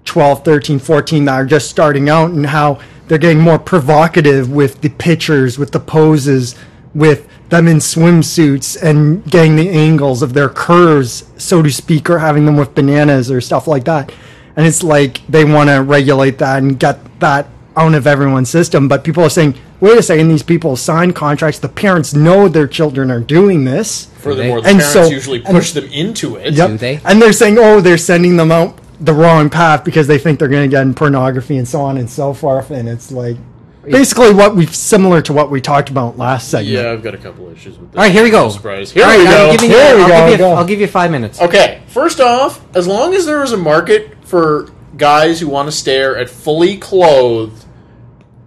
[0.05, 4.81] 12, 13, 14 that are just starting out, and how they're getting more provocative with
[4.81, 6.55] the pictures, with the poses,
[6.93, 12.19] with them in swimsuits and getting the angles of their curves, so to speak, or
[12.19, 14.11] having them with bananas or stuff like that.
[14.55, 18.87] And it's like they want to regulate that and get that out of everyone's system.
[18.87, 21.59] But people are saying, wait a second, these people sign contracts.
[21.59, 24.05] The parents know their children are doing this.
[24.19, 26.53] Furthermore, the And parents so- usually and- push them into it.
[26.53, 26.69] Yep.
[26.69, 26.99] Do they?
[27.03, 30.47] And they're saying, oh, they're sending them out the wrong path because they think they're
[30.47, 32.71] going to get in pornography and so on and so forth.
[32.71, 33.37] And it's like
[33.83, 36.73] basically what we've similar to what we talked about last segment.
[36.73, 37.97] Yeah, I've got a couple issues with this.
[37.97, 38.43] All right, here we go.
[38.43, 38.91] No Surprise.
[38.91, 39.49] Here all right, we go.
[39.49, 40.51] I'm giving Here you, we I'll, go, give you, go.
[40.53, 41.41] I'll give you five minutes.
[41.41, 45.71] Okay, first off, as long as there is a market for guys who want to
[45.71, 47.65] stare at fully clothed,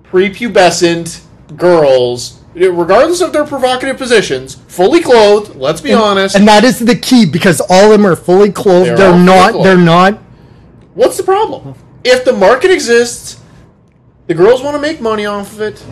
[0.05, 1.25] prepubescent
[1.57, 6.97] girls, regardless of their provocative positions, fully clothed, let's be honest, And that is the
[6.97, 8.89] key because all of them are fully clothed.
[8.89, 9.53] They're They're, not.
[9.53, 9.67] clothed.
[9.67, 10.19] They're not.
[10.99, 11.75] What's the problem?
[12.05, 13.41] If the market exists,
[14.27, 15.85] the girls want to make money off of it,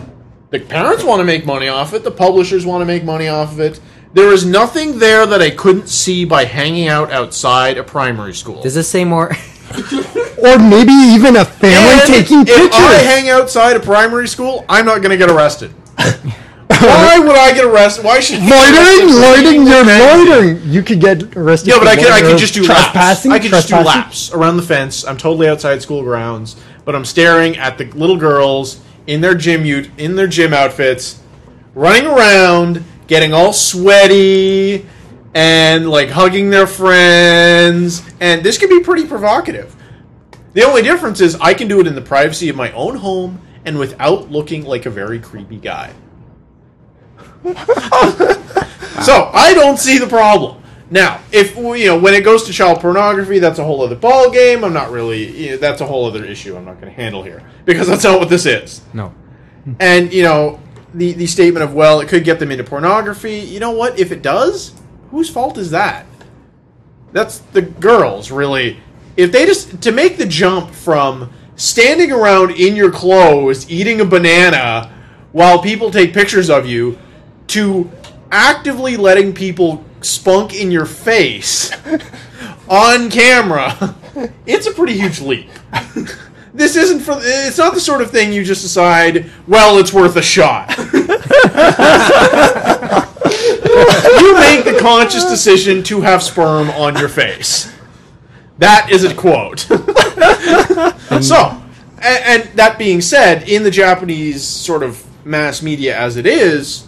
[0.51, 3.53] the parents want to make money off it, the publishers want to make money off
[3.53, 3.81] of it.
[4.13, 8.63] There is nothing there that I couldn't see by hanging out outside a primary school.
[8.63, 9.33] Does this say more?
[10.39, 12.67] Or maybe even a family And taking if pictures.
[12.67, 15.75] If I hang outside a primary school, I'm not going to get arrested.
[16.69, 18.05] Why would I get arrested?
[18.05, 20.73] Why should you get loitering, arrested for loitering, reading you're the loitering.
[20.73, 21.69] You could get arrested.
[21.71, 23.27] Yeah, but for I could, I loitering could just do laps.
[23.27, 25.05] I could just do laps around the fence.
[25.05, 29.63] I'm totally outside school grounds, but I'm staring at the little girls in their gym
[29.63, 31.21] ut- in their gym outfits,
[31.75, 34.87] running around, getting all sweaty,
[35.35, 38.03] and like hugging their friends.
[38.21, 39.75] And this could be pretty provocative.
[40.55, 43.41] The only difference is I can do it in the privacy of my own home
[43.67, 45.93] and without looking like a very creepy guy.
[49.03, 50.63] So I don't see the problem.
[50.91, 54.31] Now, if you know when it goes to child pornography, that's a whole other ball
[54.31, 54.65] game.
[54.65, 55.37] I'm not really.
[55.37, 56.57] You know, that's a whole other issue.
[56.57, 58.81] I'm not going to handle here because that's not what this is.
[58.95, 59.15] no.
[59.81, 60.61] And you know
[60.95, 63.39] the the statement of well, it could get them into pornography.
[63.39, 63.99] You know what?
[63.99, 64.73] If it does,
[65.11, 66.07] whose fault is that?
[67.13, 68.79] That's the girls, really.
[69.17, 74.05] If they just to make the jump from standing around in your clothes eating a
[74.05, 74.93] banana
[75.33, 76.99] while people take pictures of you
[77.49, 77.91] to
[78.31, 81.71] actively letting people spunk in your face
[82.69, 83.95] on camera,
[84.47, 85.49] it's a pretty huge leap.
[86.57, 87.19] This isn't for.
[87.21, 89.31] It's not the sort of thing you just decide.
[89.47, 90.75] Well, it's worth a shot.
[90.79, 90.85] you
[94.35, 97.71] make the conscious decision to have sperm on your face.
[98.57, 99.61] That is a quote.
[101.23, 101.63] so,
[102.01, 106.86] and, and that being said, in the Japanese sort of mass media as it is,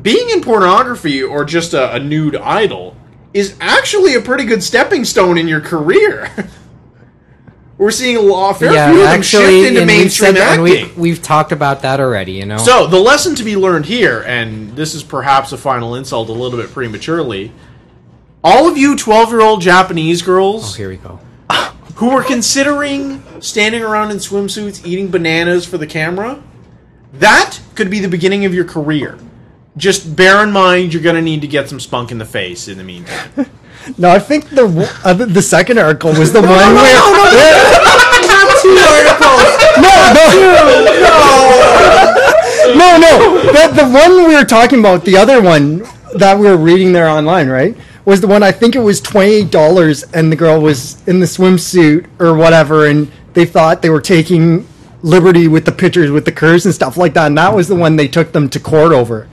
[0.00, 2.96] being in pornography or just a, a nude idol
[3.32, 6.30] is actually a pretty good stepping stone in your career.
[7.78, 10.36] We're seeing a lot, a fair Yeah, few of them actually, shift into mainstream said
[10.36, 10.88] that, and acting.
[10.88, 12.32] we've, we've talked about that already.
[12.32, 12.56] You know.
[12.56, 16.32] So the lesson to be learned here, and this is perhaps a final insult a
[16.32, 17.50] little bit prematurely,
[18.44, 21.18] all of you twelve-year-old Japanese oh, girls here we go.
[21.96, 26.40] who are considering standing around in swimsuits eating bananas for the camera,
[27.14, 29.18] that could be the beginning of your career.
[29.76, 32.68] Just bear in mind you're going to need to get some spunk in the face
[32.68, 33.30] in the meantime.
[33.98, 34.64] No, I think the
[35.04, 36.64] uh, the- second article was the one where.
[38.62, 39.44] Two articles.
[39.76, 40.24] No, no,
[42.74, 43.52] no, no.
[43.52, 47.08] The, the one we were talking about, the other one that we were reading there
[47.10, 47.76] online, right?
[48.06, 51.20] Was the one I think it was twenty eight dollars, and the girl was in
[51.20, 54.66] the swimsuit or whatever, and they thought they were taking
[55.02, 57.74] liberty with the pictures, with the curves and stuff like that, and that was the
[57.76, 59.28] one they took them to court over.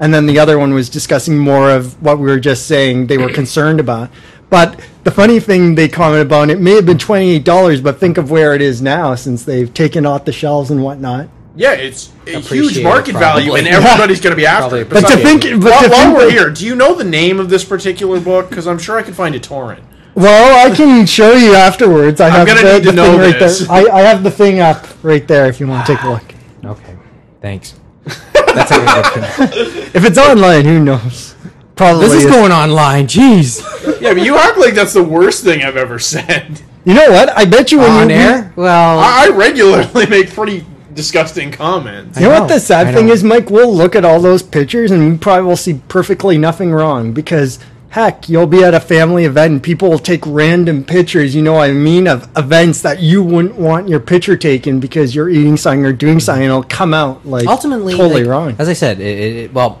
[0.00, 3.16] And then the other one was discussing more of what we were just saying they
[3.18, 4.10] were concerned about.
[4.50, 7.98] But the funny thing they commented about, it may have been twenty eight dollars, but
[7.98, 11.28] think of where it is now since they've taken off the shelves and whatnot.
[11.56, 14.80] yeah, it's a huge Appreciate it, market value, and everybody's going to be after Probably
[14.80, 14.88] it.
[14.90, 17.38] But to think, but while, to while think we're here, do you know the name
[17.40, 18.48] of this particular book?
[18.48, 19.82] Because I'm sure I can find a torrent.
[20.16, 22.20] Well, I can show you afterwards.
[22.20, 23.60] I have gonna the, need to the know thing right this.
[23.60, 23.70] there.
[23.70, 26.34] I, I have the thing up right there if you want to take a look.
[26.64, 26.96] Okay.
[27.42, 27.74] Thanks.
[28.04, 29.90] That's a good question.
[29.94, 31.34] If it's online, who knows?
[31.76, 32.06] Probably.
[32.06, 32.30] This is is.
[32.30, 33.06] going online.
[33.06, 33.60] Jeez.
[34.00, 36.60] Yeah, but you act like that's the worst thing I've ever said.
[36.84, 37.30] You know what?
[37.36, 38.52] I bet you when On you air?
[38.56, 42.18] Well, I, I regularly make pretty disgusting comments.
[42.20, 43.12] You know, I what the sad I thing know.
[43.12, 43.50] is, Mike?
[43.50, 47.58] We'll look at all those pictures and we probably will see perfectly nothing wrong because,
[47.94, 51.52] heck, you'll be at a family event and people will take random pictures, you know
[51.52, 55.56] what I mean, of events that you wouldn't want your picture taken because you're eating
[55.56, 58.56] something or doing something and it'll come out like ultimately totally like, wrong.
[58.58, 59.80] As I said, it, it, it- well,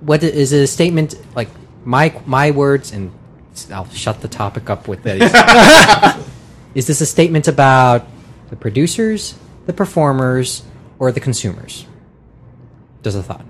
[0.00, 1.48] what i- a statement like
[1.86, 3.10] my my words, and
[3.72, 5.22] I'll shut the topic up with this.
[6.74, 8.06] is this a statement about
[8.50, 10.64] the producers, the performers,
[10.98, 11.86] or the consumers?
[13.02, 13.46] Just a thought.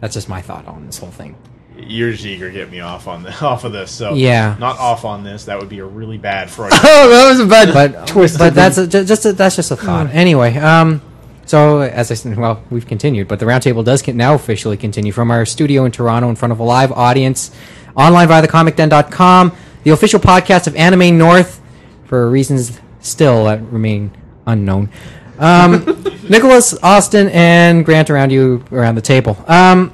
[0.00, 1.36] That's just my thought on this whole thing.
[1.80, 4.56] You're eager get me off on the off of this, so Yeah.
[4.58, 5.44] not off on this.
[5.44, 6.72] That would be a really bad Freud.
[6.74, 8.38] oh, that was a bad but twist.
[8.38, 10.10] But that's a, just a, that's just a thought.
[10.12, 11.00] Anyway, um,
[11.46, 15.12] so as I said, well, we've continued, but the roundtable does con- now officially continue
[15.12, 17.50] from our studio in Toronto in front of a live audience,
[17.96, 19.52] online via thecomicden.com,
[19.84, 21.60] the official podcast of Anime North,
[22.06, 24.10] for reasons still that remain
[24.46, 24.90] unknown.
[25.38, 25.84] Um,
[26.28, 29.42] Nicholas, Austin, and Grant around you around the table.
[29.46, 29.92] Um,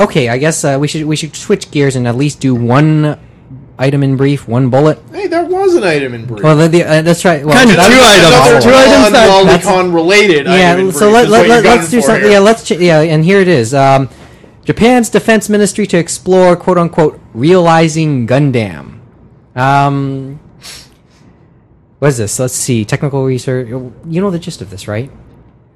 [0.00, 3.18] okay, I guess uh, we should we should switch gears and at least do one
[3.78, 4.98] item in brief, one bullet.
[5.12, 6.42] hey, there was an item in brief.
[6.42, 7.44] Well, the, the, uh, that's right.
[7.44, 8.64] Well, Kind of two items.
[8.64, 11.90] Two items that- that's- non-Lolicon related yeah, item in so brief let, let, let, let's
[11.90, 12.24] do something.
[12.24, 12.32] here.
[12.32, 13.72] Yeah, let's ch- yeah, and here it is.
[13.72, 14.08] Um,
[14.64, 19.00] Japan's defense ministry to explore "quote unquote" realizing Gundam.
[19.56, 20.38] Um,
[21.98, 22.38] what is this?
[22.38, 22.84] Let's see.
[22.84, 23.68] Technical research.
[23.68, 25.10] You know the gist of this, right?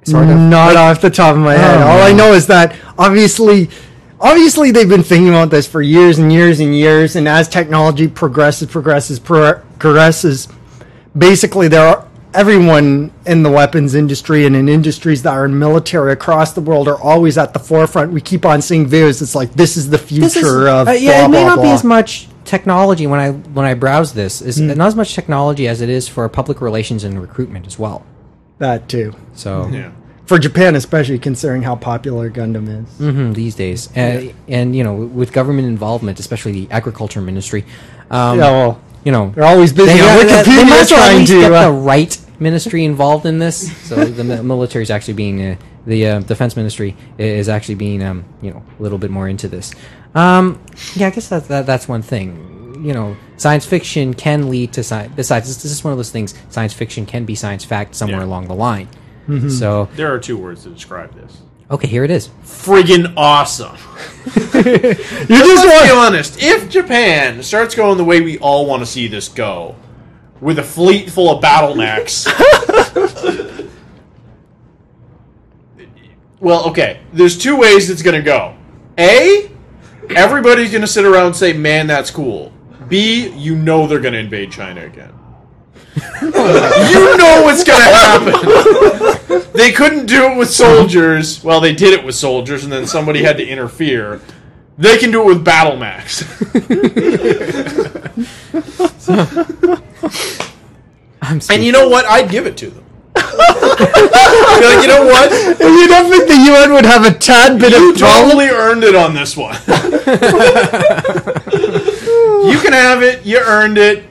[0.05, 0.37] Sort of.
[0.39, 1.79] Not off the top of my head.
[1.81, 3.71] Oh, All I know is that obviously,
[4.25, 7.15] obviously they've been thinking about this for years and years and years.
[7.15, 10.49] And as technology progresses, progresses, pro- progresses,
[11.17, 16.13] basically there are everyone in the weapons industry and in industries that are in military
[16.13, 18.13] across the world are always at the forefront.
[18.13, 19.23] We keep on seeing videos.
[19.23, 20.27] It's like this is the future
[20.63, 23.31] is, of uh, yeah, blah, it may blah, not be as much technology when I
[23.31, 24.43] when I browse this.
[24.43, 28.05] Is not as much technology as it is for public relations and recruitment as well.
[28.59, 29.15] that too.
[29.35, 29.93] So Yeah.
[30.27, 32.89] For Japan, especially considering how popular Gundam is.
[32.99, 37.65] Mhm, these days, and, and you know, with government involvement, especially the agriculture ministry.
[38.11, 40.91] Um, Yeah, well, you know, they're always busy they, on they- Wikipedia they might as
[40.91, 43.71] well at trying least to, get uh, the right ministry involved in this.
[43.89, 45.57] So the military is actually being uh,
[45.87, 49.47] the uh, defense ministry is actually being um, you know a little bit more into
[49.47, 49.75] this.
[50.15, 50.59] Um,
[50.95, 52.83] yeah, I guess that, that that's one thing.
[52.83, 55.13] You know, science fiction can lead to science.
[55.15, 56.35] Besides, this, this is one of those things.
[56.49, 58.25] Science fiction can be science fact somewhere Yeah.
[58.27, 58.89] along the line.
[59.29, 59.49] Mm-hmm.
[59.49, 61.43] So There are two words to describe this.
[61.71, 62.29] okay, here it is.
[62.45, 63.77] Friggin' awesome.
[64.55, 66.43] You just Let's be honest.
[66.43, 69.75] If Japan starts going the way we all want to see this go,
[70.41, 72.27] with a fleet full of battle mechs.
[76.41, 77.01] well, okay.
[77.13, 78.57] There's two ways it's going to go.
[78.99, 79.51] A,
[80.11, 82.53] everybody's going to sit around and say, man, that's cool.
[82.89, 85.13] B, you know they're going to invade China again.
[85.97, 89.53] You know what's going to happen.
[89.53, 91.43] they couldn't do it with soldiers.
[91.45, 94.21] Well, they did it with soldiers, and then somebody had to interfere.
[94.77, 96.23] They can do it with battle mechs.
[101.23, 102.05] I'm and you know what?
[102.07, 102.85] I'd give it to them.
[103.17, 105.31] Like, you know what?
[105.59, 108.95] you don't think the UN would have a tad bit You of totally earned it
[108.95, 109.55] on this one.
[112.51, 113.25] you can have it.
[113.25, 114.05] You earned it.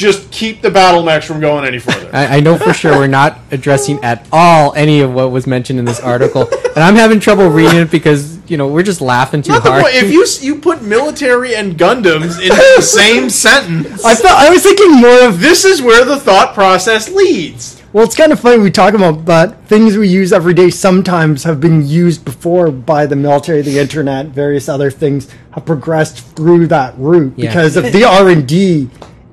[0.00, 2.08] Just keep the battle mechs from going any further.
[2.10, 5.78] I, I know for sure we're not addressing at all any of what was mentioned
[5.78, 9.42] in this article, and I'm having trouble reading it because you know we're just laughing
[9.42, 9.82] too Not hard.
[9.82, 9.94] point.
[9.94, 14.62] If you you put military and Gundams in the same sentence, I thought I was
[14.62, 17.76] thinking more of this is where the thought process leads.
[17.92, 21.44] Well, it's kind of funny we talk about, but things we use every day sometimes
[21.44, 26.68] have been used before by the military, the internet, various other things have progressed through
[26.68, 27.48] that route Yeah.
[27.50, 28.88] because of the R and D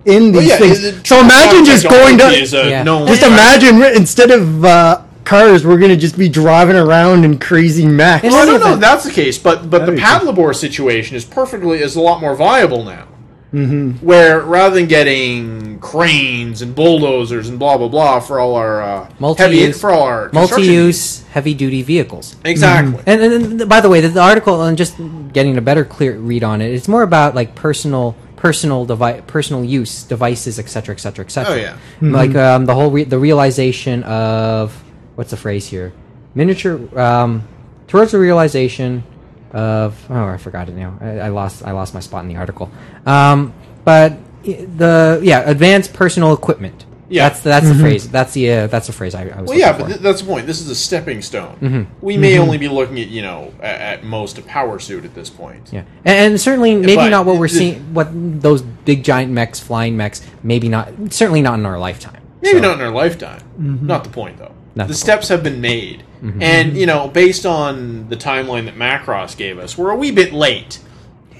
[0.07, 1.07] in these yeah, things.
[1.07, 2.83] so imagine just going technology to a Yeah.
[2.83, 3.61] known just fact.
[3.63, 8.23] imagine instead of uh, cars, we're going to just be driving around in crazy mechs.
[8.23, 10.55] Well, I any don't know if that's the case, but but the That'd be Patlabor
[10.55, 13.07] situation is perfectly is a lot more viable now.
[13.53, 14.05] Mm-hmm.
[14.05, 19.03] Where rather than getting cranes and bulldozers and blah blah blah for all our uh,
[19.05, 22.35] heavy Multi-use- for all our multi-use heavy-duty vehicles.
[22.43, 23.01] exactly.
[23.05, 24.95] And, and, and by the way, the, the article and just
[25.31, 29.63] getting a better clear read on it, it's more about like personal personal device personal
[29.65, 31.77] use devices etc etc etc Oh, yeah.
[32.01, 34.71] like um, the whole re- the realization of
[35.15, 35.91] what's the phrase here?
[36.35, 37.47] Miniature um,
[37.87, 39.03] towards the realization
[39.51, 40.97] of oh I forgot it now.
[41.01, 42.69] I, I lost I lost my spot in the article.
[43.05, 47.29] Um, but the yeah advanced personal equipment Yeah.
[47.29, 48.09] That's that's the phrase.
[48.09, 49.33] That's the uh, that's the phrase I, I was.
[49.35, 49.79] Well, looking yeah, for.
[49.79, 50.45] but th- that's the point.
[50.45, 51.55] This is a stepping stone.
[51.61, 52.05] Mm-hmm.
[52.05, 55.13] We may only be looking at you know at, at most a power suit at
[55.15, 55.69] this point.
[55.71, 57.93] Yeah, and, and certainly maybe But not what we're the- seeing.
[57.93, 60.89] What those big giant mechs, flying mechs, maybe not.
[61.13, 62.21] Certainly not in our lifetime.
[62.41, 63.41] Maybe So- not in our lifetime.
[63.57, 64.51] Not the point, though.
[64.75, 66.03] Not the the steps have been made,
[66.41, 70.33] and you know, based on the timeline that Macross gave us, we're a wee bit
[70.33, 70.77] late,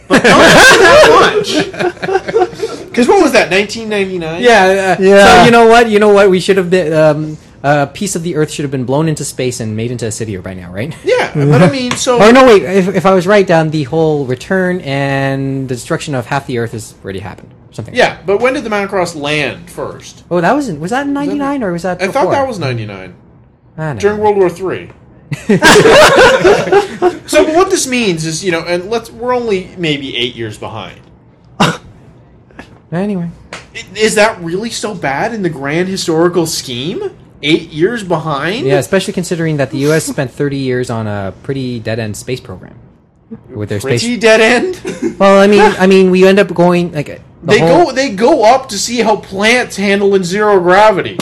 [0.08, 2.47] but not that much.
[2.98, 3.52] Because what was that?
[3.52, 4.42] 1999.
[4.42, 5.36] Yeah, uh, Yeah.
[5.38, 5.88] So you know what?
[5.88, 6.32] You know what?
[6.32, 6.92] We should have been.
[6.94, 10.08] Um, a piece of the Earth should have been blown into space and made into
[10.08, 10.96] a city by now, right?
[11.04, 11.32] yeah.
[11.34, 12.64] But I mean, so Or no, wait.
[12.64, 16.58] If, if I was right, down the whole return and the destruction of half the
[16.58, 17.54] Earth has already happened.
[17.72, 17.94] Something.
[17.94, 18.22] like yeah.
[18.26, 20.24] But when did the Macross land first?
[20.32, 22.02] Oh, that was in, was that in '99 or was that?
[22.02, 23.16] I thought that was 99
[23.78, 24.90] Ah, during World War Three.
[27.28, 31.02] so what this means is, you know, and let's we're only maybe eight years behind.
[32.92, 33.30] Anyway,
[33.96, 37.12] Is that really so bad in the grand historical scheme?
[37.44, 38.66] Eight years behind?
[38.66, 40.06] yeah, especially considering that the U.S.
[40.06, 42.76] spent 30 years on a pretty dead end space program
[43.50, 44.20] with their Pretty space.
[44.20, 44.82] dead end.
[45.20, 48.10] Well, I mean, I mean, we end up going like the they whole, go they
[48.16, 51.18] go up to see how plants handle in zero gravity.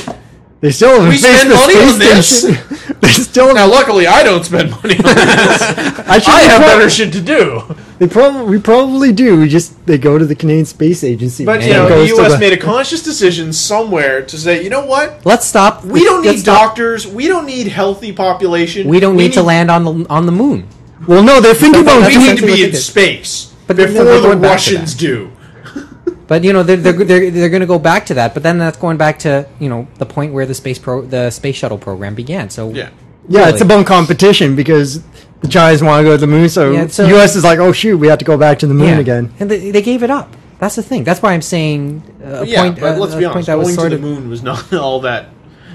[0.66, 2.42] They still haven't We spend the money on this?
[2.42, 2.98] station.
[3.00, 3.54] they still.
[3.54, 5.62] Now, luckily, I don't spend money on this.
[5.62, 7.62] I, should I have better shit to do.
[8.00, 9.42] They probably we probably do.
[9.42, 11.46] We just they go to the Canadian Space Agency.
[11.46, 12.40] But you know, the U.S.
[12.40, 15.24] made a conscious decision somewhere to say, you know what?
[15.24, 15.86] Let's stop.
[15.86, 16.70] We don't need stop.
[16.70, 17.06] doctors.
[17.06, 18.88] We don't need healthy population.
[18.88, 20.68] We don't need, to land on the on the moon.
[21.08, 24.42] Well, no, they're thinking about We need to be in space But before the going
[24.42, 25.32] back to Russians do.
[26.28, 28.34] But you know they're they're they're, they're going to go back to that.
[28.34, 31.30] But then that's going back to you know the point where the space pro the
[31.30, 32.50] space shuttle program began.
[32.50, 32.90] So Yeah.
[33.28, 33.54] Yeah, Really.
[33.54, 35.02] it's about competition because
[35.42, 37.36] the Chinese want to go to the moon, so, Yeah, so- U.S.
[37.36, 39.00] is like, oh shoot, we have to go back to the moon Yeah.
[39.00, 39.34] again.
[39.40, 40.36] and they, they gave it up.
[40.60, 41.04] That's the thing.
[41.04, 42.80] That's why I'm saying uh, a yeah, point.
[42.80, 43.76] but uh, let's a be point honest.
[43.76, 45.30] that Going to the moon was not all that.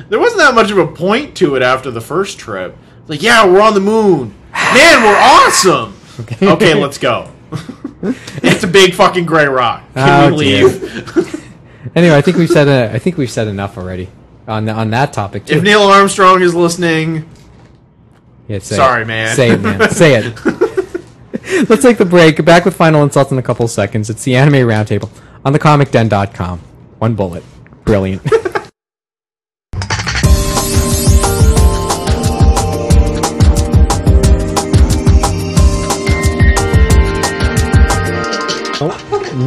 [0.08, 2.76] There wasn't that much of a point to it after the first trip.
[3.08, 4.32] Like, yeah, we're on the moon.
[4.52, 5.94] Man, we're awesome.
[6.40, 7.30] Okay, let's go.
[8.42, 9.82] It's a big fucking gray rock.
[9.94, 11.36] Can Oh, we leave?
[11.94, 14.08] Anyway, I think we've said uh, I think we've said enough already
[14.46, 15.56] on on that topic too.
[15.56, 17.28] if Neil Armstrong is listening,
[18.48, 19.06] Yeah, say Sorry, it.
[19.06, 19.34] man.
[19.34, 19.90] Say it, man.
[19.90, 20.34] say it.
[21.68, 22.44] Let's take the break.
[22.44, 24.08] Back with final insults in a couple seconds.
[24.10, 25.10] It's the Anime Roundtable
[25.44, 26.58] on the thecomicden.com.
[26.98, 27.42] One bullet.
[27.84, 28.22] Brilliant.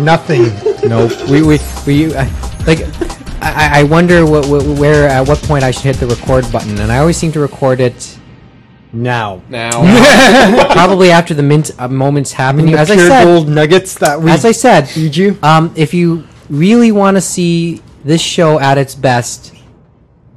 [0.04, 0.44] Nothing.
[0.88, 1.12] nope.
[1.30, 2.26] We we we uh,
[2.68, 2.80] like.
[3.46, 6.80] I, I wonder what, what where at what point I should hit the record button,
[6.80, 8.18] and I always seem to record it
[8.94, 9.42] Now.
[9.50, 9.72] now
[10.72, 12.72] probably after the mint uh, moments happening.
[12.72, 15.38] The As I said, gold nuggets that we as I said, feed you.
[15.44, 19.54] Um, if you really want to see this show at its best,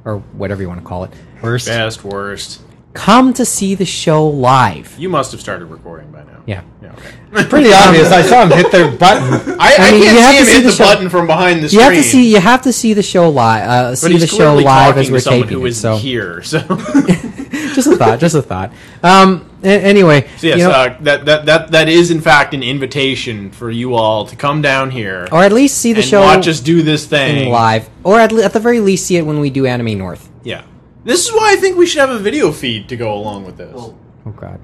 [0.03, 1.67] or whatever you want to call it, First.
[1.67, 2.61] best worst.
[2.97, 4.97] Come to see the show live.
[4.97, 6.41] You must have started recording by now.
[6.47, 6.63] Yeah.
[6.81, 6.93] Yeah.
[6.93, 7.45] Okay.
[7.47, 8.11] Pretty obvious.
[8.11, 9.23] I saw him hit their button.
[9.59, 11.27] I, I, mean, you can't have see to him see hit the the, button from
[11.27, 11.83] behind the You screen.
[11.83, 12.31] have to see.
[12.33, 13.69] You have to see the show live.
[13.69, 15.69] Uh, see the show live talking as we're to someone taping who it.
[15.69, 16.41] isn't So, here.
[16.43, 16.59] So,
[17.75, 18.19] just a thought.
[18.19, 18.71] Just a thought.
[19.03, 19.47] Um.
[19.63, 22.63] a- anyway, so yes, you know, uh, that, that that that is in fact an
[22.63, 26.21] invitation for you all to come down here or at least see the and show
[26.21, 29.25] watch us do this thing live, or at, le- at the very least see it
[29.25, 30.27] when we do Anime North.
[30.43, 30.63] Yeah.
[31.07, 33.55] This is why I think we should have a video feed to go along with
[33.55, 33.73] this.
[33.73, 33.97] Oh.
[34.25, 34.59] oh God.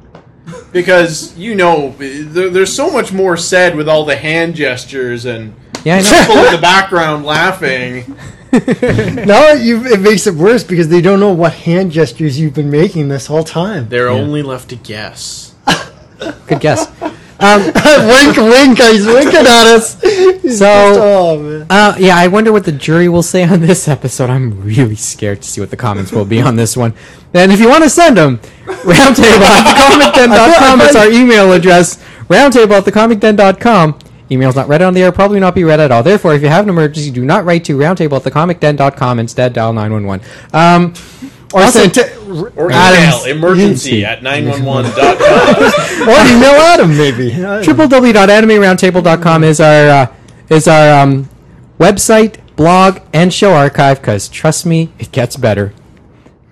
[0.74, 5.56] Because, you know, there, there's so much more said with all the hand gestures and
[5.86, 6.20] Yeah, I know.
[6.20, 8.18] people in the background laughing.
[9.26, 12.70] now you, it makes it worse because they don't know what hand gestures you've been
[12.70, 13.88] making this whole time.
[13.88, 15.56] They're only left to guess.
[16.48, 16.92] Good guess.
[18.08, 18.80] wink, wink.
[18.80, 20.00] He's winking at us.
[20.02, 21.66] He's So-.
[21.70, 24.30] Uh, yeah, I wonder what the jury will say on this episode.
[24.30, 26.94] I'm really scared to see what the comments will be on this one.
[27.34, 29.76] And if you want to send them, roundtable at
[30.16, 31.98] thecomicden.com is our email address.
[32.30, 34.00] Roundtable at thecomicden.com.
[34.30, 36.02] Emails not read on the air, probably not be read at all.
[36.02, 39.20] Therefore, if you have an emergency, do not write to roundtable at thecomicden.com.
[39.20, 40.26] Instead, dial 911.
[40.54, 40.94] Um,
[41.54, 42.23] Or also- send to,
[42.56, 43.26] Or Adams.
[43.28, 46.10] email emergency at 911.com.
[46.10, 47.34] or email Adam maybe.
[47.46, 47.88] I don't know.
[47.88, 50.14] www.animeroundtable.com is our uh,
[50.50, 51.30] is our um,
[51.80, 54.00] website, blog, and show archive.
[54.02, 55.74] Because trust me, it gets better.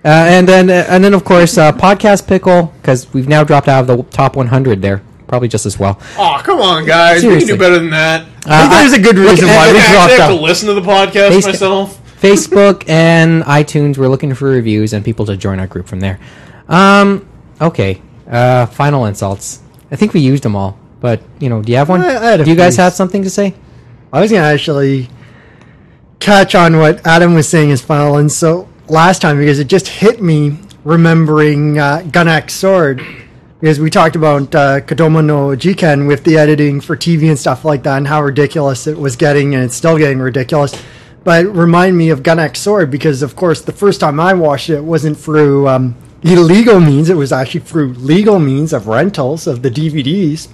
[0.04, 3.68] Uh, and then uh, and then of course uh, podcast pickle because we've now dropped
[3.68, 5.02] out of the top 100 there.
[5.28, 5.98] Probably just as well.
[6.18, 7.24] oh, come on, guys.
[7.24, 8.26] We can do better than that.
[8.44, 10.42] I think there's a good reason look, why uh, we I dropped actually have to
[10.42, 12.01] listen to the podcast Face- myself.
[12.22, 13.98] Facebook and iTunes.
[13.98, 16.18] We're looking for reviews and people to join our group from there.
[16.68, 17.28] Um,
[17.60, 18.00] okay.
[18.30, 19.60] Uh, final insults.
[19.90, 20.78] I think we used them all.
[21.00, 22.00] But you know, do you have one?
[22.00, 23.54] I- I do you guys have something to say?
[24.12, 25.08] I was gonna actually
[26.20, 30.22] touch on what Adam was saying as final so last time, because it just hit
[30.22, 32.08] me remembering uh,
[32.48, 33.04] Sword,
[33.60, 37.64] because we talked about uh, Kodomo no Jikan with the editing for TV and stuff
[37.64, 40.80] like that, and how ridiculous it was getting, and it's still getting ridiculous.
[41.24, 44.70] But remind me of Gun X Sword because, of course, the first time I watched
[44.70, 49.46] it, it wasn't through um, illegal means; it was actually through legal means of rentals
[49.46, 50.48] of the DVDs.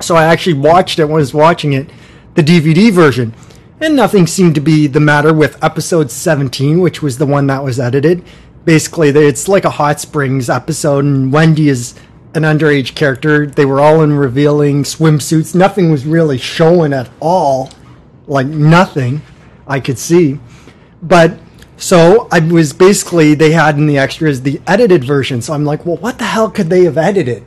[0.00, 1.88] So I actually watched it when I was watching it,
[2.34, 3.34] the DVD version.
[3.80, 7.62] And nothing seemed to be the matter with episode 17, which was the one that
[7.62, 8.24] was edited.
[8.64, 11.94] Basically, it's like a Hot Springs episode, and Wendy is
[12.34, 13.46] an underage character.
[13.46, 15.54] They were all in revealing swimsuits.
[15.54, 17.70] Nothing was really showing at all.
[18.26, 19.22] Like, nothing
[19.66, 20.38] I could see.
[21.02, 21.38] But
[21.76, 25.42] so I was basically they had in the extras the edited version.
[25.42, 27.44] So I'm like, well, what the hell could they have edited?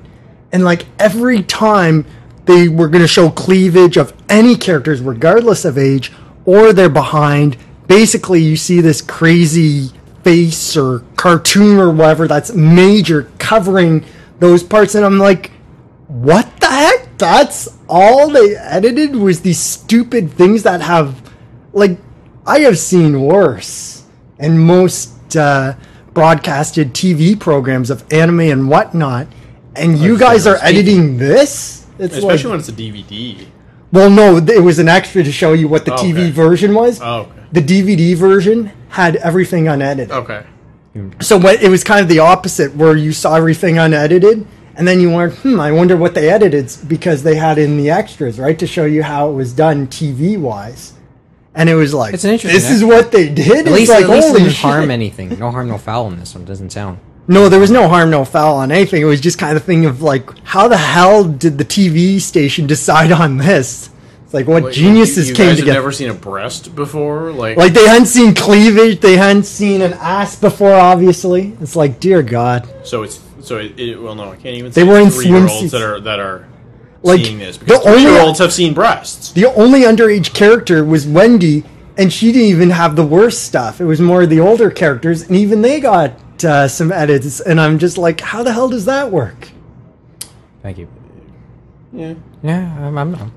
[0.52, 2.06] And like every time
[2.46, 6.12] they were going to show cleavage of any characters, regardless of age,
[6.46, 7.58] or they're behind,
[7.88, 9.92] basically you see this crazy
[10.24, 14.06] face or cartoon or whatever that's major covering
[14.40, 14.96] those parts.
[14.96, 15.52] And I'm like,
[16.08, 17.18] what the heck?
[17.18, 21.34] That's all they edited was these stupid things that have,
[21.74, 21.98] like,
[22.48, 24.04] I have seen worse.
[24.40, 25.74] And most uh,
[26.14, 29.28] broadcasted TV programs of anime and whatnot,
[29.76, 31.86] and you guys are editing this?
[32.00, 33.48] It's Especially like, when it's a DVD.
[33.92, 36.32] well, no, it was an extra to show you what the Oh, TV okay.
[36.32, 37.00] version was.
[37.02, 37.32] Oh, okay.
[37.52, 40.12] The DVD version had everything unedited.
[40.12, 40.44] Okay.
[41.20, 44.46] So what, it was kind of the opposite, where you saw everything unedited,
[44.76, 47.90] and then you went, "Hmm, I wonder what they edited because they had in the
[47.92, 50.94] extras, right, to show you how it was done TV wise."
[51.58, 53.66] And it was like, It's an interesting This is what they did.
[53.68, 54.62] At least, like, at least holy didn't shit.
[54.62, 55.40] harm anything.
[55.40, 56.46] No harm, no foul in this one.
[56.46, 57.00] Doesn't sound.
[57.28, 59.02] No, there was no harm, no foul on anything.
[59.02, 62.68] It was just kind of thing of like, how the hell did the TV station
[62.68, 63.90] decide on this?
[64.24, 65.74] It's like what Wait, geniuses you, you came guys together.
[65.74, 69.82] Have never seen a breast before, like, like they hadn't seen cleavage, they hadn't seen
[69.82, 70.74] an ass before.
[70.74, 72.70] Obviously, it's like, dear God.
[72.86, 74.72] so it's so it, it well no I can't even.
[74.72, 75.72] They say were in three year olds swimsuits.
[75.72, 76.48] that are that are
[77.04, 79.32] Like, seeing this the because only- three olds have seen breasts.
[79.32, 81.64] The only underage character was Wendy,
[81.98, 83.80] and she didn't even have the worst stuff.
[83.80, 87.40] It was more the older characters, and even they got uh, some edits.
[87.40, 89.50] And I'm just like, how the hell does that work?
[90.64, 90.88] Thank you.
[91.94, 92.16] Yeah.
[92.44, 92.98] Yeah, I'm.
[92.98, 93.32] I'm, I'm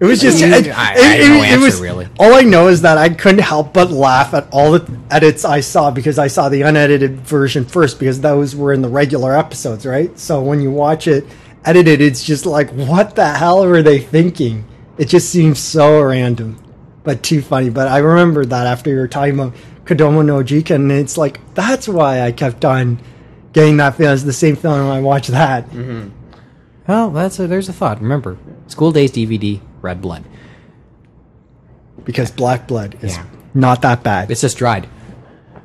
[0.00, 0.42] It was just.
[0.42, 2.08] I- It, I it- have it- no it answer, was- really.
[2.18, 5.60] All I know is that I couldn't help but laugh at all the edits I
[5.60, 9.84] saw because I saw the unedited version first because those were in the regular episodes,
[9.86, 10.16] right?
[10.18, 11.24] So when you watch it
[11.66, 14.64] edited, it's just like, what the hell were they thinking?
[14.98, 16.62] It just seems so random,
[17.04, 17.68] but too funny.
[17.70, 19.54] But I remember that after you were talking about
[19.84, 22.98] Kodomo no Jikan, and it's like that's why I kept on
[23.52, 24.14] getting that feeling.
[24.14, 25.68] It's the same feeling when I watch that.
[25.70, 26.08] Mm-hmm.
[26.88, 28.00] well, that's a, there's a thought.
[28.00, 28.38] Remember,
[28.68, 30.24] school days DVD, red blood.
[32.04, 33.26] because Black Blood is Yeah.
[33.54, 34.30] not that bad.
[34.30, 34.88] It's just dried.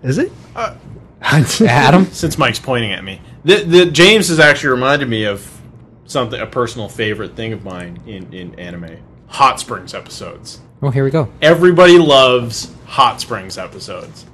[0.04, 0.32] Is it?
[0.56, 0.76] Uh,
[1.22, 5.61] Adam, Since Mike's pointing at me, the, the James has actually reminded me of
[6.06, 8.97] something a personal favorite thing of mine in in anime.
[9.28, 10.60] Hot Springs episodes.
[10.82, 11.32] Oh, here we go.
[11.41, 14.26] Everybody loves Hot Springs episodes.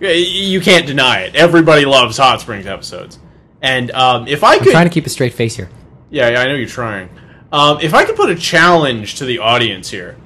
[0.00, 1.34] You can't deny it.
[1.36, 3.18] Everybody loves Hot Springs episodes.
[3.60, 5.68] And um, if I I'm could, trying to keep a straight face here.
[6.08, 7.10] yeah, I know you're trying.
[7.52, 10.16] Um, if I could put a challenge to the audience here,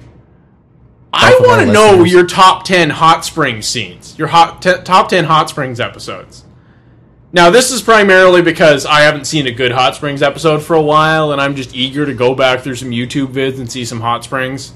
[1.11, 2.11] I want to know listeners.
[2.13, 6.44] your top ten Hot Springs scenes, your hot te- top ten Hot Springs episodes.
[7.33, 10.81] Now, this is primarily because I haven't seen a good Hot Springs episode for a
[10.81, 13.99] while, and I'm just eager to go back through some YouTube vids and see some
[13.99, 14.71] Hot Springs.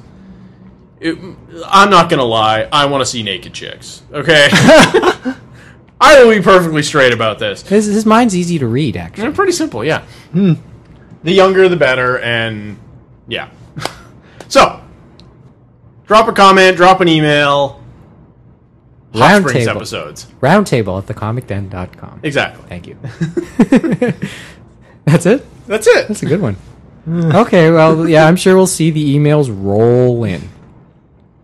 [0.99, 1.17] It-
[1.65, 4.01] I'm not gonna lie, I want to see naked chicks.
[4.11, 4.49] Okay,
[6.01, 7.61] I will be perfectly straight about this.
[7.67, 9.31] His, his mind's easy to read, actually.
[9.31, 10.01] Pretty simple, yeah.
[10.33, 10.53] Hmm.
[11.23, 12.77] The younger, the better, and
[13.29, 13.49] yeah.
[14.49, 14.81] so,
[16.07, 17.78] drop a comment, drop an email.
[19.13, 19.77] Hot Round Springs table.
[19.79, 20.27] episodes.
[20.41, 22.19] Roundtable at thecomicden.com.
[22.23, 22.63] Exactly.
[22.69, 22.97] Thank you.
[25.05, 25.45] That's it?
[25.67, 26.07] That's it.
[26.07, 26.57] That's a good one.
[27.07, 30.47] okay, well, yeah, I'm sure we'll see the emails roll in.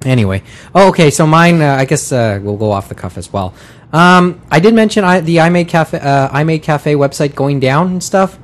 [0.03, 0.43] Anyway,
[0.75, 3.55] oh, okay, so mine, uh, I guess uh, we'll go off the cuff as well.
[3.91, 8.03] Um, I did mention I, the iMade Cafe, uh, iMade Cafe website going down and
[8.03, 8.37] stuff.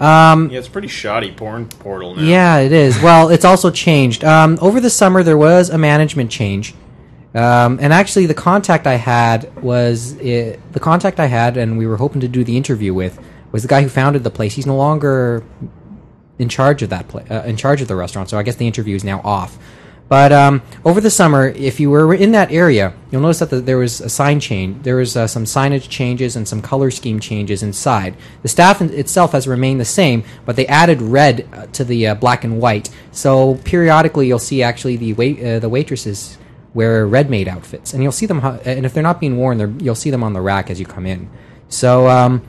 [0.00, 2.22] Um, Yeah, it's a pretty shoddy porn portal now.
[2.22, 2.98] yeah, it is.
[3.02, 4.24] Well, it's also changed.
[4.24, 6.74] Um, over the summer, there was a management change.
[7.34, 11.86] Um, and actually, the contact I had was uh the contact I had, and we
[11.86, 13.18] were hoping to do the interview with,
[13.52, 14.54] was the guy who founded the place.
[14.54, 15.42] He's no longer
[16.38, 18.28] in charge of that uh, in charge of the restaurant.
[18.28, 19.58] So I guess the interview is now off.
[20.08, 23.62] But um, over the summer, if you were in that area, you'll notice that the,
[23.62, 24.82] there was a sign change.
[24.82, 28.14] There was uh, some signage changes and some color scheme changes inside.
[28.42, 32.08] The staff in, itself has remained the same, but they added red uh, to the
[32.08, 32.90] uh, black and white.
[33.10, 36.36] So periodically, you'll see actually the wait uh, the waitresses
[36.74, 38.40] wear red maid outfits, and you'll see them.
[38.64, 41.06] And if they're not being worn, you'll see them on the rack as you come
[41.06, 41.28] in.
[41.68, 42.42] So um,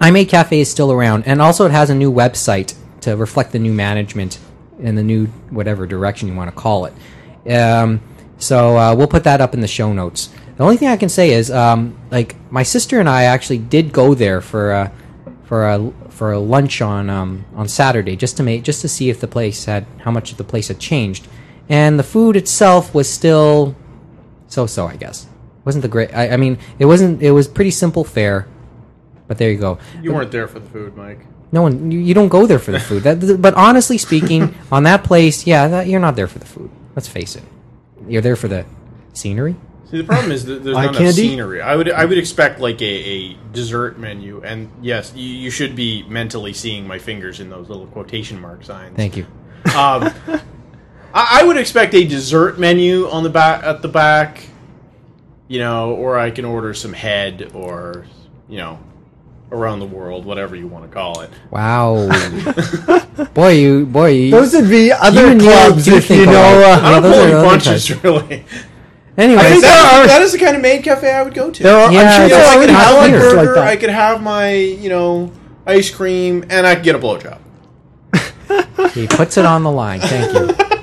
[0.00, 3.52] I Made Cafe is still around, and also it has a new website to reflect
[3.52, 4.38] the new management
[4.82, 7.52] and the new whatever direction you want to call it.
[7.52, 8.00] Um,
[8.38, 10.30] so uh, we'll put that up in the show notes.
[10.56, 13.92] The only thing I can say is, um, like, my sister and I actually did
[13.92, 14.92] go there for a
[15.44, 19.10] for a for a lunch on um, on Saturday just to make just to see
[19.10, 21.26] if the place had how much the place had changed,
[21.70, 23.74] and the food itself was still
[24.48, 24.86] so so.
[24.86, 25.26] I guess
[25.64, 26.14] wasn't the great.
[26.14, 27.22] I, I mean, it wasn't.
[27.22, 28.46] It was pretty simple fare,
[29.28, 29.78] but there you go.
[30.02, 31.20] You weren't there for the food, Mike.
[31.52, 33.02] No one, you, you don't go there for the food.
[33.02, 36.70] That, but honestly speaking, on that place, yeah, that, you're not there for the food.
[36.94, 37.42] Let's face it.
[38.06, 38.64] You're there for the
[39.14, 39.56] scenery.
[39.90, 41.60] See, the problem is that there's Eye not enough scenery.
[41.60, 45.74] I would I would expect like a, a dessert menu, and yes, you, you should
[45.74, 48.96] be mentally seeing my fingers in those little quotation mark signs.
[48.96, 49.26] Thank you.
[49.76, 50.12] Um,
[51.14, 54.46] I, I would expect a dessert menu on the back at the back,
[55.48, 58.06] you know, or I can order some head or
[58.48, 58.78] you know,
[59.52, 61.30] around the world, whatever you want to call it.
[61.50, 62.08] Wow.
[63.34, 66.32] boy, you boy, you, Those would be other clubs if you know.
[66.32, 68.44] Uh, I don't those pull are any other punches, really.
[69.16, 71.62] Anyway, I That, that is the kind of maid cafe I would go to.
[71.62, 73.20] there are, Yeah, I'm sure it's there are I could have my clear.
[73.20, 73.68] burger, like.
[73.68, 75.32] I could have my, you know,
[75.66, 77.38] ice cream, and I could get a blowjob.
[78.94, 80.00] he puts it on the line.
[80.00, 80.79] Thank you.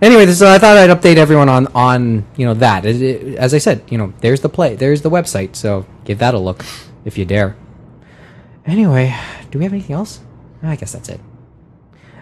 [0.00, 2.84] Anyway, so I thought I'd update everyone on on you know that.
[2.86, 5.56] It- it- as I said, you know, there's the play, there's the website.
[5.56, 6.64] So give that a look
[7.04, 7.56] if you dare.
[8.66, 9.14] Anyway,
[9.50, 10.20] do we have anything else?
[10.62, 11.20] I guess that's it.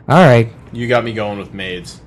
[0.09, 2.01] All right, You got me going with maids.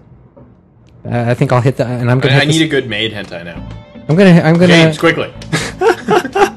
[1.05, 2.35] uh, I think I'll hit the and I'm gonna.
[2.35, 3.67] I, I need this- a good maid hentai now.
[4.07, 4.41] I'm gonna.
[4.41, 4.67] I'm gonna.
[4.67, 5.31] James, quickly.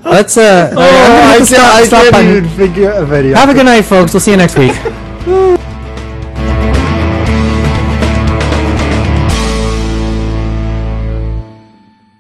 [0.05, 0.37] Let's.
[0.39, 3.05] Uh, oh, I, I'm gonna hit the can't, I stop- stop can't even figure a
[3.05, 3.35] video.
[3.37, 4.15] Have a good night, folks.
[4.15, 4.73] We'll see you next week.